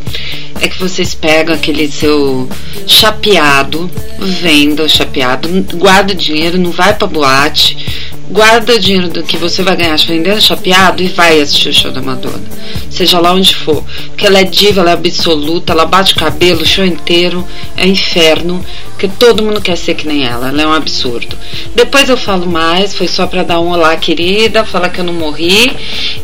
é 0.61 0.69
que 0.69 0.79
vocês 0.79 1.15
pegam 1.15 1.55
aquele 1.55 1.91
seu 1.91 2.49
chapeado, 2.87 3.91
venda 4.19 4.83
o 4.83 4.89
chapeado, 4.89 5.49
guarda 5.75 6.13
o 6.13 6.17
dinheiro, 6.17 6.59
não 6.59 6.71
vai 6.71 6.95
pra 6.95 7.07
boate, 7.07 7.84
guarda 8.31 8.79
dinheiro 8.79 9.09
do 9.09 9.23
que 9.23 9.37
você 9.37 9.63
vai 9.63 9.77
ganhar 9.77 9.97
vendendo 9.99 10.41
chapeado 10.41 11.03
e 11.03 11.09
vai 11.09 11.41
assistir 11.41 11.69
o 11.69 11.75
show 11.75 11.91
da 11.91 12.01
Madonna. 12.01 12.43
Seja 12.91 13.19
lá 13.19 13.33
onde 13.33 13.55
for. 13.55 13.85
Porque 14.09 14.27
ela 14.27 14.41
é 14.41 14.45
diva, 14.45 14.81
ela 14.81 14.91
é 14.91 14.95
absoluta, 14.95 15.73
ela 15.73 15.85
bate 15.85 16.15
cabelo 16.15 16.63
o 16.63 16.67
show 16.67 16.85
inteiro, 16.85 17.47
é 17.77 17.87
inferno, 17.87 18.65
porque 18.91 19.09
todo 19.09 19.43
mundo 19.43 19.61
quer 19.61 19.77
ser 19.77 19.95
que 19.95 20.07
nem 20.07 20.25
ela, 20.25 20.49
ela 20.49 20.63
é 20.63 20.67
um 20.67 20.73
absurdo. 20.73 21.37
Depois 21.75 22.09
eu 22.09 22.17
falo 22.17 22.47
mais, 22.47 22.95
foi 22.95 23.09
só 23.09 23.27
pra 23.27 23.43
dar 23.43 23.61
um 23.61 23.71
olá, 23.71 23.97
querida, 23.97 24.65
falar 24.65 24.89
que 24.89 25.01
eu 25.01 25.05
não 25.05 25.13
morri. 25.13 25.73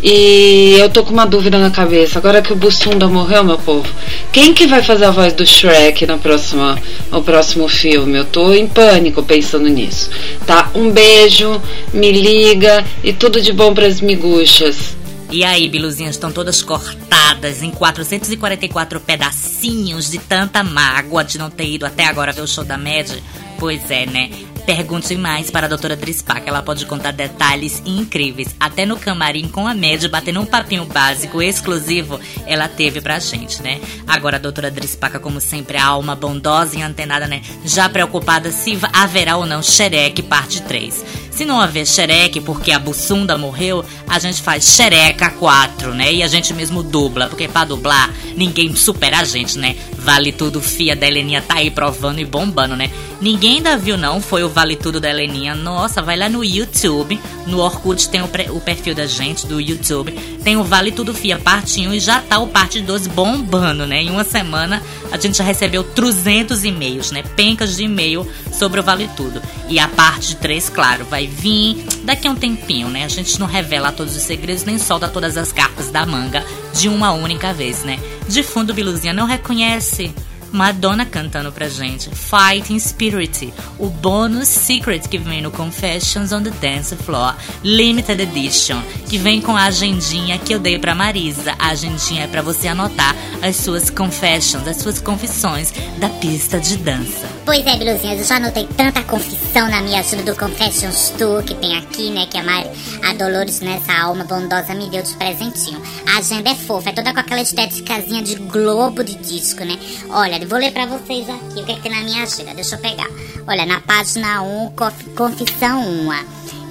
E 0.02 0.76
eu 0.78 0.88
tô 0.88 1.02
com 1.02 1.12
uma 1.12 1.26
dúvida 1.26 1.58
na 1.58 1.70
cabeça. 1.70 2.18
Agora 2.18 2.40
que 2.40 2.52
o 2.52 2.56
Bussunda 2.56 3.06
morreu, 3.08 3.44
meu 3.44 3.58
povo, 3.58 3.88
quem 4.32 4.54
que 4.54 4.66
vai 4.66 4.82
fazer 4.82 5.04
a 5.04 5.10
voz 5.10 5.32
do 5.32 5.46
Shrek 5.46 6.06
na 6.06 6.16
próxima, 6.16 6.78
no 7.10 7.22
próximo 7.22 7.68
filme? 7.68 8.18
Eu 8.18 8.24
tô 8.24 8.54
em 8.54 8.66
pânico 8.66 9.22
pensando 9.22 9.68
nisso. 9.68 10.10
Tá? 10.46 10.70
Um 10.74 10.90
beijo 10.90 11.60
me 11.92 12.12
liga 12.12 12.85
e 13.03 13.12
tudo 13.12 13.40
de 13.40 13.53
bom 13.53 13.74
para 13.74 13.87
as 13.87 14.00
miguxas. 14.00 14.96
E 15.33 15.44
aí, 15.44 15.68
biluzinhas 15.68 16.16
estão 16.16 16.33
todas 16.33 16.61
cortadas 16.61 17.62
em 17.62 17.70
444 17.70 19.00
pedacinhos 19.00 20.11
de 20.11 20.18
tanta 20.18 20.64
mágoa 20.64 21.22
de 21.22 21.38
não 21.38 21.48
ter 21.48 21.66
ido 21.66 21.87
até 21.87 22.05
agora 22.05 22.33
ver 22.33 22.40
o 22.40 22.48
show 22.48 22.64
da 22.64 22.76
Mad? 22.76 23.09
Pois 23.57 23.88
é, 23.90 24.07
né? 24.07 24.31
Pergunte 24.66 25.16
mais 25.16 25.50
para 25.50 25.66
a 25.66 25.68
doutora 25.68 25.96
Drispa, 25.96 26.40
que 26.40 26.48
ela 26.48 26.62
pode 26.62 26.85
contar 26.87 27.12
detalhes 27.12 27.83
incríveis. 27.85 28.55
Até 28.59 28.85
no 28.85 28.96
camarim 28.96 29.48
com 29.48 29.66
a 29.66 29.74
média, 29.74 30.09
batendo 30.09 30.40
um 30.40 30.46
papinho 30.46 30.85
básico 30.85 31.40
exclusivo, 31.40 32.20
ela 32.46 32.68
teve 32.68 33.00
pra 33.00 33.18
gente, 33.18 33.62
né? 33.62 33.81
Agora 34.07 34.37
a 34.37 34.40
doutora 34.40 34.70
Drispaca, 34.70 35.18
como 35.18 35.40
sempre, 35.40 35.76
a 35.76 35.87
alma 35.87 36.14
bondosa 36.14 36.76
e 36.76 36.83
antenada, 36.83 37.26
né? 37.26 37.42
Já 37.64 37.88
preocupada 37.88 38.50
se 38.50 38.79
haverá 38.92 39.37
ou 39.37 39.46
não 39.46 39.62
Xereque 39.62 40.22
parte 40.22 40.62
3. 40.62 41.05
Se 41.40 41.46
não 41.46 41.59
haver 41.59 41.87
xereque 41.87 42.38
porque 42.38 42.70
a 42.70 42.79
Bussunda 42.79 43.38
morreu, 43.38 43.83
a 44.07 44.18
gente 44.18 44.42
faz 44.42 44.62
xereca 44.62 45.31
4, 45.31 45.94
né? 45.94 46.12
E 46.12 46.22
a 46.22 46.26
gente 46.26 46.53
mesmo 46.53 46.83
dubla, 46.83 47.29
porque 47.29 47.48
pra 47.48 47.64
dublar 47.64 48.12
ninguém 48.37 48.76
supera 48.76 49.20
a 49.20 49.24
gente, 49.24 49.59
né? 49.59 49.74
Vale 49.96 50.33
Tudo 50.33 50.61
Fia 50.61 50.94
da 50.94 51.07
Heleninha 51.07 51.40
tá 51.40 51.55
aí 51.55 51.70
provando 51.70 52.18
e 52.18 52.26
bombando, 52.26 52.76
né? 52.76 52.90
Ninguém 53.22 53.57
ainda 53.57 53.74
viu 53.79 53.96
não, 53.96 54.20
foi 54.20 54.44
o 54.44 54.50
Vale 54.50 54.76
Tudo 54.76 55.00
da 55.00 55.09
Heleninha. 55.09 55.55
Nossa, 55.55 56.03
vai 56.03 56.14
lá 56.14 56.29
no 56.29 56.44
YouTube, 56.44 57.18
no 57.46 57.61
Orkut 57.61 58.11
tem 58.11 58.20
o, 58.20 58.29
o 58.55 58.61
perfil 58.61 58.94
da 58.94 59.07
gente 59.07 59.46
do 59.46 59.59
YouTube, 59.59 60.12
tem 60.44 60.59
o 60.59 60.64
Vale 60.64 60.92
Tudo 60.92 61.14
Fia 61.14 61.38
parte 61.38 61.88
1 61.88 61.94
e 61.94 62.00
já 62.00 62.20
tá 62.20 62.38
o 62.38 62.48
parte 62.48 62.83
2 62.83 63.07
bombando, 63.07 63.87
né? 63.87 64.03
Em 64.03 64.11
uma 64.11 64.24
semana 64.24 64.83
a 65.11 65.16
gente 65.16 65.38
já 65.38 65.44
recebeu 65.44 65.85
300 65.85 66.64
e-mails, 66.64 67.11
né? 67.11 67.22
Pencas 67.35 67.76
de 67.76 67.85
e-mail 67.85 68.26
sobre 68.61 68.79
o 68.79 68.83
Vale 68.83 69.09
Tudo. 69.16 69.40
E 69.70 69.79
a 69.79 69.88
parte 69.88 70.37
3, 70.37 70.68
claro, 70.68 71.07
vai 71.07 71.27
vir 71.27 71.83
daqui 72.05 72.29
a 72.29 72.31
um 72.31 72.35
tempinho, 72.35 72.88
né? 72.88 73.05
A 73.05 73.09
gente 73.09 73.40
não 73.40 73.46
revela 73.46 73.90
todos 73.90 74.14
os 74.14 74.23
segredos 74.23 74.64
nem 74.64 74.79
solta 74.79 75.09
todas 75.09 75.38
as 75.38 75.51
cartas 75.51 75.90
da 75.90 76.05
manga 76.05 76.44
de 76.75 76.87
uma 76.87 77.11
única 77.11 77.55
vez, 77.55 77.83
né? 77.85 77.99
De 78.29 78.42
fundo, 78.42 78.75
Biluzinha 78.75 79.14
não 79.14 79.25
reconhece 79.25 80.12
Madonna 80.52 81.06
cantando 81.06 81.52
pra 81.52 81.68
gente 81.68 82.10
Fighting 82.10 82.78
Spirit, 82.78 83.52
o 83.78 83.88
bônus 83.88 84.48
secret 84.48 85.08
que 85.08 85.18
vem 85.18 85.42
no 85.42 85.50
Confessions 85.50 86.32
on 86.32 86.42
the 86.42 86.50
Dance 86.60 86.94
Floor 86.96 87.34
Limited 87.62 88.20
Edition, 88.20 88.80
que 89.08 89.18
vem 89.18 89.40
com 89.40 89.56
a 89.56 89.64
agendinha 89.64 90.38
que 90.38 90.52
eu 90.52 90.58
dei 90.58 90.78
pra 90.78 90.94
Marisa. 90.94 91.54
A 91.58 91.68
agendinha 91.68 92.24
é 92.24 92.26
pra 92.26 92.42
você 92.42 92.68
anotar 92.68 93.14
as 93.42 93.56
suas 93.56 93.90
confessions, 93.90 94.66
as 94.66 94.76
suas 94.76 95.00
confissões 95.00 95.72
da 95.98 96.08
pista 96.08 96.58
de 96.58 96.76
dança. 96.76 97.28
Pois 97.44 97.64
é, 97.66 97.76
Biluzinhas, 97.76 98.20
eu 98.20 98.24
já 98.24 98.36
anotei 98.36 98.66
tanta 98.76 99.02
confissão 99.02 99.68
na 99.68 99.80
minha 99.80 100.00
ajuda 100.00 100.22
do 100.22 100.36
Confessions 100.36 101.10
Tour 101.18 101.42
que 101.42 101.54
tem 101.54 101.76
aqui, 101.76 102.10
né? 102.10 102.26
Que 102.26 102.38
a, 102.38 102.42
Mari, 102.42 102.68
a 103.02 103.12
Dolores, 103.14 103.60
nessa 103.60 103.92
né, 103.92 103.98
alma 103.98 104.24
bondosa, 104.24 104.74
me 104.74 104.88
deu 104.88 105.02
de 105.02 105.14
presentinho. 105.14 105.82
A 106.06 106.18
agenda 106.18 106.50
é 106.50 106.54
fofa, 106.54 106.90
é 106.90 106.92
toda 106.92 107.12
com 107.12 107.20
aquela 107.20 107.40
estéticazinha 107.40 108.22
de 108.22 108.36
globo 108.36 109.02
de 109.02 109.16
disco, 109.16 109.64
né? 109.64 109.78
Olha, 110.10 110.39
vou 110.48 110.59
ler 110.59 110.72
pra 110.72 110.87
vocês 110.87 111.29
aqui 111.29 111.61
o 111.61 111.64
que 111.64 111.72
é 111.72 111.74
que 111.74 111.83
tem 111.83 111.92
na 111.92 112.03
minha 112.03 112.22
agenda. 112.22 112.55
Deixa 112.55 112.76
eu 112.76 112.81
pegar. 112.81 113.09
Olha, 113.46 113.66
na 113.66 113.81
página 113.81 114.42
1, 114.42 114.72
confissão 115.16 115.81
1. 115.81 116.11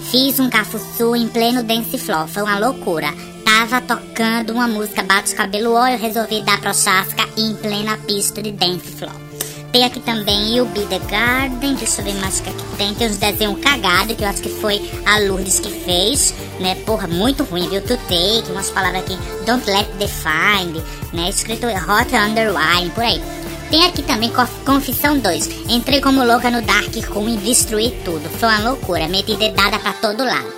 Fiz 0.10 0.40
um 0.40 0.50
cafuçu 0.50 1.16
em 1.16 1.28
pleno 1.28 1.64
dance 1.64 1.98
floor. 1.98 2.28
Foi 2.28 2.44
uma 2.44 2.58
loucura. 2.60 3.14
Tava 3.46 3.82
tocando 3.82 4.54
uma 4.54 4.68
música 4.68 5.04
bate 5.04 5.36
cabelo 5.36 5.74
ó, 5.74 5.88
eu 5.88 5.98
resolvi 5.98 6.42
dar 6.44 6.62
pro 6.62 6.74
chasca 6.74 7.28
em 7.36 7.56
plena 7.56 7.98
pista 7.98 8.42
de 8.42 8.52
dance 8.52 8.92
floor. 8.92 9.30
Tem 9.72 9.86
aqui 9.86 10.00
também 10.00 10.60
o 10.60 10.66
Be 10.66 10.82
The 10.88 10.98
Garden, 10.98 11.76
deixa 11.76 12.02
eu 12.02 12.06
ver 12.06 12.16
mais 12.16 12.40
o 12.40 12.44
que 12.44 12.50
aqui 12.50 12.64
tem. 12.78 12.94
Tem 12.96 13.08
uns 13.08 13.18
desenhos 13.18 13.60
cagados, 13.60 14.16
que 14.16 14.24
eu 14.24 14.28
acho 14.28 14.42
que 14.42 14.50
foi 14.50 14.82
a 15.06 15.20
Lourdes 15.20 15.60
que 15.60 15.70
fez, 15.70 16.34
né? 16.60 16.74
Porra, 16.86 17.08
muito 17.08 17.44
ruim, 17.44 17.70
viu? 17.70 17.80
To 17.82 17.96
take, 17.98 18.52
umas 18.52 18.72
palavras 18.72 19.04
aqui, 19.04 19.16
Don't 19.46 19.70
Let 19.70 19.88
the 20.00 20.08
Find, 20.08 20.84
né? 21.14 21.30
Escrito 21.30 21.68
Hot 21.68 22.16
Under 22.16 22.52
Wine, 22.52 22.90
por 22.92 23.04
aí. 23.04 23.22
Tem 23.70 23.86
aqui 23.86 24.02
também 24.02 24.32
Confissão 24.66 25.20
2. 25.20 25.70
Entrei 25.70 26.02
como 26.02 26.26
louca 26.26 26.50
no 26.50 26.62
Dark 26.64 26.96
Room 27.10 27.30
e 27.30 27.38
destruí 27.38 27.92
tudo. 28.04 28.28
Foi 28.40 28.50
uma 28.50 28.72
loucura, 28.72 29.08
meti 29.08 29.36
dedada 29.36 29.78
pra 29.78 29.94
todo 29.94 30.26
lado. 30.26 30.52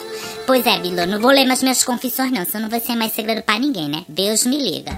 Pois 0.47 0.65
é, 0.65 0.79
Bilo, 0.79 1.05
não 1.05 1.19
vou 1.19 1.31
ler 1.31 1.45
mais 1.45 1.61
minhas 1.61 1.83
confissões 1.83 2.31
não, 2.31 2.45
senão 2.45 2.63
não 2.63 2.69
vai 2.69 2.79
ser 2.79 2.95
mais 2.95 3.11
segredo 3.11 3.43
para 3.43 3.59
ninguém, 3.59 3.89
né? 3.89 4.05
Deus 4.07 4.45
me 4.45 4.57
liga. 4.57 4.91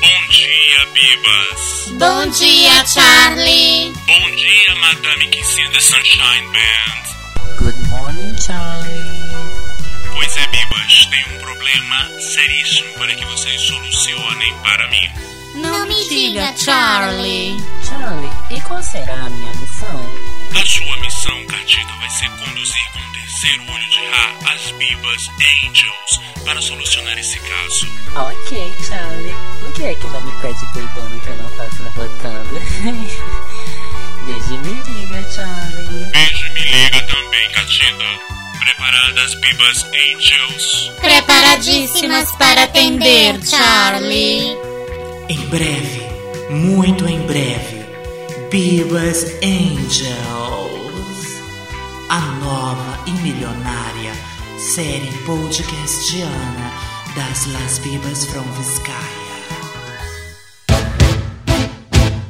Bom 0.00 0.28
dia, 0.30 0.86
Bibas. 0.94 1.90
Bom 1.98 2.26
dia, 2.30 2.86
Charlie. 2.86 3.92
Bom 4.06 4.30
dia, 4.36 4.74
Madame 4.76 5.26
Kissing 5.30 5.70
the 5.72 5.80
Sunshine 5.80 6.46
Band. 6.52 7.00
Good 7.58 7.88
morning, 7.88 8.36
Charlie. 8.40 9.10
Pois 10.14 10.36
é, 10.36 10.46
Bibas, 10.46 11.06
tem 11.06 11.36
um 11.36 11.40
problema 11.40 12.08
seríssimo 12.20 12.94
para 12.94 13.14
que 13.14 13.24
vocês 13.24 13.60
solucionem 13.62 14.54
para 14.62 14.88
mim. 14.88 15.10
Não 15.54 15.86
me 15.86 16.08
diga, 16.08 16.54
Charlie. 16.56 17.56
Charlie, 17.82 18.30
e 18.50 18.60
qual 18.60 18.82
será 18.82 19.14
a 19.14 19.30
minha 19.30 19.52
missão? 19.54 20.00
A 20.54 20.66
sua 20.66 20.96
missão, 20.98 21.46
Catita, 21.46 21.92
vai 21.98 22.08
ser 22.10 22.30
conduzir 22.30 22.92
com 22.92 22.98
o 23.00 23.12
terceiro 23.12 23.62
olho 23.72 23.90
de 23.90 23.98
Ra 24.06 24.52
as 24.52 24.70
Bibas 24.72 25.30
Angels 25.64 26.20
para 26.44 26.60
solucionar 26.60 27.18
esse 27.18 27.38
caso. 27.40 27.86
Ok, 28.14 28.72
Charlie. 28.86 29.34
O 29.66 29.72
que 29.72 29.84
é 29.84 29.94
que 29.94 30.06
não 30.06 30.20
me 30.20 30.32
pede 30.40 30.66
peidando 30.72 31.20
que 31.20 31.28
eu 31.28 31.36
não 31.36 31.48
faço 31.50 31.82
levantando? 31.82 32.54
Beijo 34.26 34.58
me 34.58 34.82
liga, 34.82 35.30
Charlie. 35.30 36.04
Beijo 36.12 36.52
me 36.52 36.62
liga 36.62 37.02
também, 37.06 37.50
Catita. 37.50 38.04
Preparadas, 38.60 39.34
Bibas 39.34 39.84
Angels? 39.84 40.92
Preparadíssimas 41.00 42.30
para 42.36 42.64
atender, 42.64 43.40
Charlie. 43.44 44.69
Em 45.30 45.46
breve, 45.46 46.02
muito 46.50 47.06
em 47.06 47.20
breve, 47.20 47.86
Bibas 48.50 49.26
Angels, 49.44 50.08
a 52.08 52.20
nova 52.44 52.98
e 53.06 53.12
milionária 53.12 54.12
série 54.58 55.06
podcastiana 55.24 56.72
das 57.14 57.46
Las 57.46 57.78
Bibas 57.78 58.24
from 58.24 58.42
Vizcaya. 58.58 58.98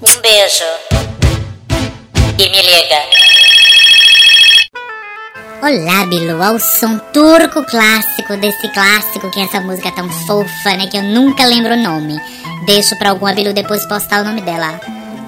Um 0.02 0.20
beijo 0.20 0.64
e 2.38 2.50
me 2.50 2.60
liga. 2.60 3.39
Olá, 5.62 6.06
Bilu, 6.06 6.42
ao 6.42 6.58
som 6.58 6.98
turco 7.12 7.62
clássico 7.64 8.34
desse 8.38 8.66
clássico 8.68 9.30
que 9.30 9.40
é 9.40 9.44
essa 9.44 9.60
música 9.60 9.92
tão 9.92 10.08
fofa, 10.08 10.70
né, 10.70 10.86
que 10.86 10.96
eu 10.96 11.02
nunca 11.02 11.44
lembro 11.44 11.74
o 11.74 11.76
nome. 11.76 12.18
Deixo 12.64 12.96
pra 12.96 13.10
alguma 13.10 13.34
Bilu 13.34 13.52
depois 13.52 13.84
postar 13.86 14.22
o 14.22 14.24
nome 14.24 14.40
dela. 14.40 14.80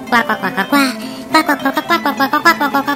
Quá, 0.09 0.23
quá, 0.23 0.35
quá, 0.37 0.51
quá, 0.51 0.65
quá. 0.65 0.93
Quá, 1.31 1.43
quá, 1.43 1.55
quá, 1.55 1.71
quá, 1.71 1.83
quá, 1.83 1.99
quá, 1.99 2.13
quá, 2.13 2.29
quá, 2.29 2.39
quá, 2.41 2.53
quá, 2.53 2.83
quá, 2.83 2.95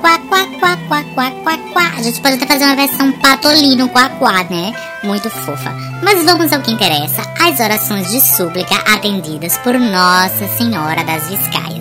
quá, 0.00 0.18
quá, 0.30 0.46
quá, 0.60 0.78
quá, 0.88 1.04
quá, 1.14 1.30
quá, 1.42 1.58
quá. 1.72 1.92
A 1.98 2.02
gente 2.02 2.20
pode 2.20 2.36
até 2.36 2.46
fazer 2.46 2.64
uma 2.64 2.76
versão 2.76 3.10
patolino 3.12 3.88
quá, 3.88 4.08
quá, 4.10 4.44
né? 4.44 4.72
Muito 5.02 5.28
fofa. 5.30 5.74
Mas 6.02 6.24
vamos 6.24 6.52
ao 6.52 6.62
que 6.62 6.70
interessa. 6.70 7.22
As 7.40 7.58
orações 7.58 8.08
de 8.10 8.20
súplica 8.20 8.76
atendidas 8.94 9.58
por 9.58 9.74
Nossa 9.78 10.46
Senhora 10.56 11.02
das 11.02 11.28
Viscaias, 11.28 11.68
né? 11.76 11.77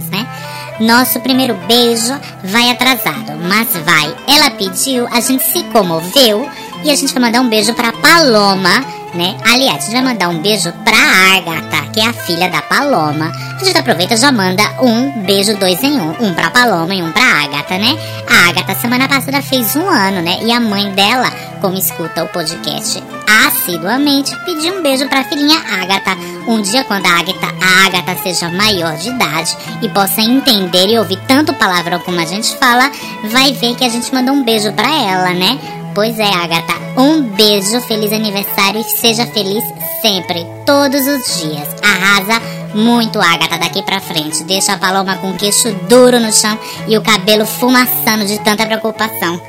Nosso 0.80 1.20
primeiro 1.20 1.56
beijo 1.68 2.14
vai 2.44 2.70
atrasado, 2.70 3.34
mas 3.48 3.70
vai. 3.84 4.16
Ela 4.28 4.52
pediu, 4.52 5.08
a 5.08 5.20
gente 5.20 5.44
se 5.44 5.64
comoveu 5.66 6.48
e 6.84 6.92
a 6.92 6.96
gente 6.96 7.14
vai 7.14 7.24
mandar 7.24 7.42
um 7.42 7.50
beijo 7.50 7.74
pra 7.74 7.92
Paloma, 7.92 8.86
né? 9.14 9.36
Aliás, 9.46 9.78
a 9.78 9.82
gente 9.82 9.92
vai 9.94 10.04
mandar 10.04 10.30
um 10.30 10.40
beijo 10.40 10.72
pra 10.84 11.38
Agatha, 11.38 11.92
que 11.92 12.00
é 12.00 12.08
a 12.08 12.14
filha 12.14 12.50
da 12.50 12.62
Paloma. 12.62 13.32
A 13.60 13.64
gente 13.64 13.78
aproveita 13.78 14.14
e 14.14 14.18
já 14.18 14.32
manda 14.32 14.64
um 14.82 15.24
beijo 15.24 15.56
dois 15.58 15.82
em 15.84 16.00
um. 16.00 16.12
Um 16.20 16.34
pra 16.34 16.52
Paloma 16.52 16.94
e 16.94 17.02
um 17.02 17.12
pra 17.12 17.44
Agatha, 17.44 17.78
né? 17.78 17.98
A 18.30 18.50
Agatha 18.50 18.76
semana 18.76 19.08
passada 19.08 19.42
fez 19.42 19.76
um 19.76 19.88
ano, 19.88 20.22
né? 20.22 20.40
E 20.44 20.52
a 20.52 20.60
mãe 20.60 20.92
dela, 20.92 21.32
como 21.62 21.78
escuta 21.78 22.24
o 22.24 22.28
podcast 22.28 23.04
assiduamente, 23.46 24.36
pediu 24.46 24.78
um 24.78 24.82
beijo 24.82 25.08
pra 25.08 25.24
filhinha 25.24 25.58
Agatha. 25.82 26.16
Um 26.48 26.62
dia, 26.62 26.84
quando 26.84 27.06
a 27.06 27.20
Agatha, 27.20 27.48
a 27.62 27.86
Agatha 27.88 28.22
seja 28.24 28.50
maior 28.50 28.96
de 28.96 29.10
idade 29.10 29.58
e 29.82 29.90
possa 29.90 30.22
entender 30.22 30.88
e 30.88 30.98
ouvir 30.98 31.20
tanto 31.28 31.54
palavrão 31.54 32.00
como 32.00 32.20
a 32.20 32.26
gente 32.26 32.56
fala, 32.58 32.92
vai 33.26 33.54
ver 33.54 33.76
que 33.76 33.84
a 33.84 33.90
gente 33.90 34.14
mandou 34.14 34.34
um 34.34 34.44
beijo 34.44 34.72
pra 34.74 34.90
ela, 34.90 35.34
né? 35.34 35.60
Pois 35.98 36.20
é, 36.20 36.32
Agatha. 36.32 36.76
Um 36.96 37.24
beijo, 37.24 37.82
feliz 37.82 38.14
aniversário 38.14 38.82
e 38.82 38.84
seja 38.84 39.26
feliz 39.26 39.64
sempre, 40.00 40.46
todos 40.64 41.02
os 41.08 41.42
dias. 41.42 41.68
Arrasa 41.82 42.40
muito, 42.76 43.20
Agatha, 43.20 43.58
daqui 43.58 43.82
pra 43.82 44.00
frente. 44.00 44.44
Deixa 44.44 44.74
a 44.74 44.78
Paloma 44.78 45.18
com 45.18 45.32
o 45.32 45.36
queixo 45.36 45.74
duro 45.90 46.20
no 46.20 46.32
chão 46.32 46.56
e 46.88 46.96
o 47.00 47.02
cabelo 47.02 47.48
fumaçando 47.48 48.28
de 48.28 48.38
tanta 48.44 48.68
preocupação. 48.68 49.42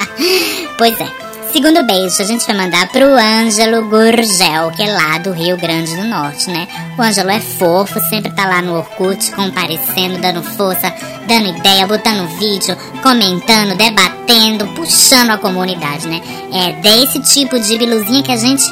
pois 0.78 0.98
é. 0.98 1.31
Segundo 1.52 1.84
beijo, 1.84 2.22
a 2.22 2.24
gente 2.24 2.46
vai 2.46 2.56
mandar 2.56 2.88
pro 2.88 3.14
Ângelo 3.14 3.86
Gurgel, 3.86 4.70
que 4.74 4.82
é 4.82 4.90
lá 4.90 5.18
do 5.18 5.32
Rio 5.32 5.54
Grande 5.58 5.94
do 5.94 6.04
Norte, 6.04 6.48
né? 6.48 6.66
O 6.96 7.02
Ângelo 7.02 7.30
é 7.30 7.40
fofo, 7.40 8.00
sempre 8.08 8.32
tá 8.32 8.46
lá 8.46 8.62
no 8.62 8.78
Orkut, 8.78 9.30
comparecendo, 9.32 10.18
dando 10.18 10.42
força, 10.42 10.90
dando 11.28 11.58
ideia, 11.58 11.86
botando 11.86 12.26
vídeo, 12.38 12.74
comentando, 13.02 13.76
debatendo, 13.76 14.66
puxando 14.68 15.28
a 15.28 15.36
comunidade, 15.36 16.08
né? 16.08 16.22
É 16.54 16.72
desse 16.80 17.20
tipo 17.20 17.60
de 17.60 17.76
biluzinha 17.76 18.22
que 18.22 18.32
a 18.32 18.36
gente 18.38 18.64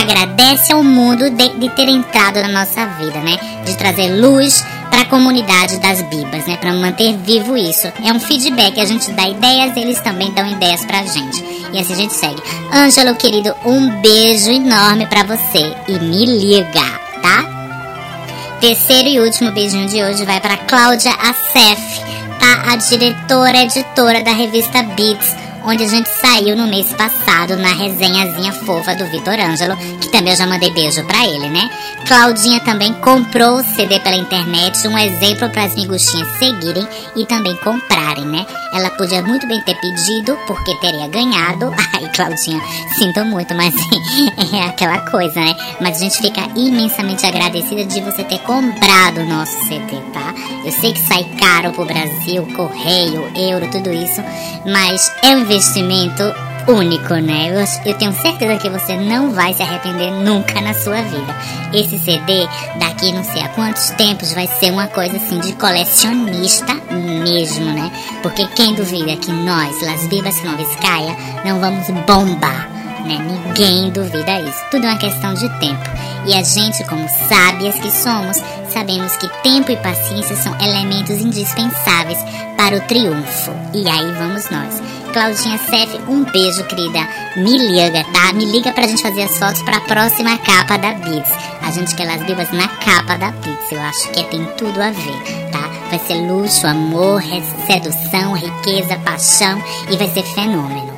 agradece 0.00 0.72
ao 0.72 0.82
mundo 0.82 1.28
de, 1.28 1.50
de 1.50 1.68
ter 1.76 1.90
entrado 1.90 2.40
na 2.40 2.48
nossa 2.48 2.86
vida, 2.86 3.20
né? 3.20 3.38
De 3.66 3.76
trazer 3.76 4.08
luz 4.08 4.64
para 4.92 5.02
a 5.02 5.06
comunidade 5.06 5.78
das 5.78 6.02
bibas, 6.02 6.46
né? 6.46 6.58
Para 6.58 6.74
manter 6.74 7.16
vivo 7.16 7.56
isso. 7.56 7.86
É 8.04 8.12
um 8.12 8.20
feedback, 8.20 8.78
a 8.78 8.84
gente 8.84 9.10
dá 9.12 9.26
ideias, 9.26 9.74
eles 9.74 9.98
também 10.02 10.30
dão 10.32 10.46
ideias 10.46 10.84
pra 10.84 11.02
gente. 11.02 11.42
E 11.72 11.78
assim 11.78 11.94
a 11.94 11.96
gente 11.96 12.12
segue. 12.12 12.42
Ângelo, 12.70 13.16
querido, 13.16 13.54
um 13.64 13.88
beijo 14.02 14.50
enorme 14.50 15.06
para 15.06 15.22
você 15.22 15.74
e 15.88 15.92
me 15.98 16.26
liga, 16.26 16.84
tá? 17.22 18.58
Terceiro 18.60 19.08
e 19.08 19.18
último 19.20 19.50
beijinho 19.50 19.88
de 19.88 20.02
hoje 20.02 20.26
vai 20.26 20.38
para 20.40 20.58
Cláudia 20.58 21.12
Acef, 21.12 22.00
tá? 22.38 22.72
A 22.72 22.76
diretora 22.76 23.62
editora 23.62 24.22
da 24.22 24.32
revista 24.32 24.82
Beats 24.82 25.41
onde 25.64 25.84
a 25.84 25.88
gente 25.88 26.08
saiu 26.08 26.56
no 26.56 26.66
mês 26.66 26.92
passado 26.92 27.56
na 27.56 27.72
resenhazinha 27.72 28.52
fofa 28.52 28.94
do 28.94 29.06
Vitor 29.06 29.38
Ângelo, 29.38 29.76
que 30.00 30.10
também 30.10 30.32
eu 30.32 30.38
já 30.38 30.46
mandei 30.46 30.70
beijo 30.70 31.04
pra 31.04 31.24
ele, 31.26 31.48
né? 31.48 31.70
Claudinha 32.06 32.60
também 32.60 32.92
comprou 32.94 33.58
o 33.58 33.64
CD 33.64 34.00
pela 34.00 34.16
internet, 34.16 34.86
um 34.88 34.98
exemplo 34.98 35.48
para 35.50 35.64
as 35.64 35.74
miguxinhas 35.74 36.28
seguirem 36.38 36.86
e 37.16 37.24
também 37.26 37.56
comprarem, 37.56 38.24
né? 38.24 38.44
Ela 38.72 38.90
podia 38.90 39.22
muito 39.22 39.46
bem 39.46 39.60
ter 39.62 39.74
pedido, 39.76 40.36
porque 40.46 40.74
teria 40.76 41.06
ganhado. 41.08 41.72
Ai, 41.94 42.10
Claudinha, 42.14 42.60
sinto 42.96 43.24
muito, 43.24 43.54
mas 43.54 43.74
é 44.52 44.64
aquela 44.64 44.98
coisa, 45.10 45.40
né? 45.40 45.54
Mas 45.80 45.96
a 45.96 46.00
gente 46.00 46.18
fica 46.18 46.42
imensamente 46.56 47.24
agradecida 47.24 47.84
de 47.84 48.00
você 48.00 48.24
ter 48.24 48.38
comprado 48.40 49.20
o 49.20 49.26
nosso 49.26 49.52
CD, 49.66 49.96
tá? 50.12 50.34
Eu 50.64 50.72
sei 50.72 50.92
que 50.92 51.00
sai 51.00 51.24
caro 51.38 51.72
pro 51.72 51.84
Brasil, 51.84 52.46
correio, 52.54 53.30
euro, 53.36 53.68
tudo 53.70 53.92
isso, 53.92 54.22
mas 54.64 55.12
é 55.22 55.34
um 55.34 55.40
investimento 55.40 56.22
único, 56.68 57.14
né? 57.14 57.48
Eu, 57.50 57.90
eu, 57.90 57.98
tenho 57.98 58.12
certeza 58.12 58.56
que 58.58 58.68
você 58.68 58.96
não 58.96 59.32
vai 59.32 59.52
se 59.52 59.62
arrepender 59.62 60.10
nunca 60.10 60.60
na 60.60 60.74
sua 60.74 61.02
vida. 61.02 61.34
Esse 61.72 61.98
CD, 61.98 62.46
daqui 62.78 63.12
não 63.12 63.24
sei 63.24 63.42
há 63.42 63.48
quantos 63.48 63.90
tempos, 63.90 64.32
vai 64.32 64.46
ser 64.46 64.70
uma 64.70 64.86
coisa 64.88 65.16
assim 65.16 65.40
de 65.40 65.52
colecionista 65.54 66.74
mesmo, 66.90 67.64
né? 67.66 67.90
Porque 68.22 68.46
quem 68.48 68.74
duvida 68.74 69.16
que 69.16 69.32
nós, 69.32 69.80
Las 69.82 70.06
Vivas 70.06 70.42
Noviscaia, 70.42 71.16
não 71.44 71.58
vamos 71.60 71.88
bombar, 72.06 72.68
né? 73.02 73.18
Ninguém 73.18 73.90
duvida 73.90 74.40
isso. 74.40 74.58
Tudo 74.70 74.86
é 74.86 74.90
uma 74.90 74.98
questão 74.98 75.34
de 75.34 75.48
tempo. 75.58 75.82
E 76.26 76.34
a 76.34 76.42
gente, 76.42 76.84
como 76.84 77.06
sábias 77.28 77.74
que 77.76 77.90
somos, 77.90 78.40
sabemos 78.72 79.16
que 79.16 79.28
tempo 79.42 79.72
e 79.72 79.76
paciência 79.76 80.36
são 80.36 80.56
elementos 80.60 81.20
indispensáveis 81.20 82.18
para 82.56 82.76
o 82.76 82.80
triunfo. 82.82 83.52
E 83.74 83.88
aí 83.88 84.12
vamos 84.12 84.48
nós. 84.50 84.80
Claudinha 85.12 85.58
Cef, 85.58 86.00
um 86.08 86.24
beijo, 86.24 86.64
querida. 86.64 87.06
Me 87.36 87.58
liga, 87.58 88.04
tá? 88.12 88.32
Me 88.32 88.46
liga 88.46 88.72
pra 88.72 88.86
gente 88.86 89.02
fazer 89.02 89.22
as 89.22 89.36
fotos 89.36 89.62
pra 89.62 89.80
próxima 89.80 90.38
capa 90.38 90.78
da 90.78 90.94
Beats. 90.94 91.30
A 91.62 91.70
gente 91.70 91.94
quer 91.94 92.08
as 92.08 92.22
bibas 92.22 92.50
na 92.52 92.68
capa 92.68 93.18
da 93.18 93.30
Beats. 93.30 93.72
Eu 93.72 93.80
acho 93.80 94.08
que 94.10 94.24
tem 94.24 94.44
tudo 94.56 94.80
a 94.80 94.90
ver, 94.90 95.50
tá? 95.50 95.68
Vai 95.90 95.98
ser 95.98 96.14
luxo, 96.14 96.66
amor, 96.66 97.20
sedução, 97.66 98.32
riqueza, 98.34 98.96
paixão 99.04 99.62
e 99.90 99.96
vai 99.96 100.08
ser 100.08 100.22
fenômeno, 100.22 100.91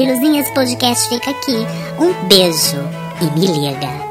tá? 0.00 0.06
Biluzinhas 0.06 0.50
Podcast 0.50 1.08
fica 1.08 1.30
aqui. 1.30 1.56
Um 1.98 2.26
beijo 2.26 2.78
e 3.20 3.38
me 3.38 3.46
liga. 3.46 4.09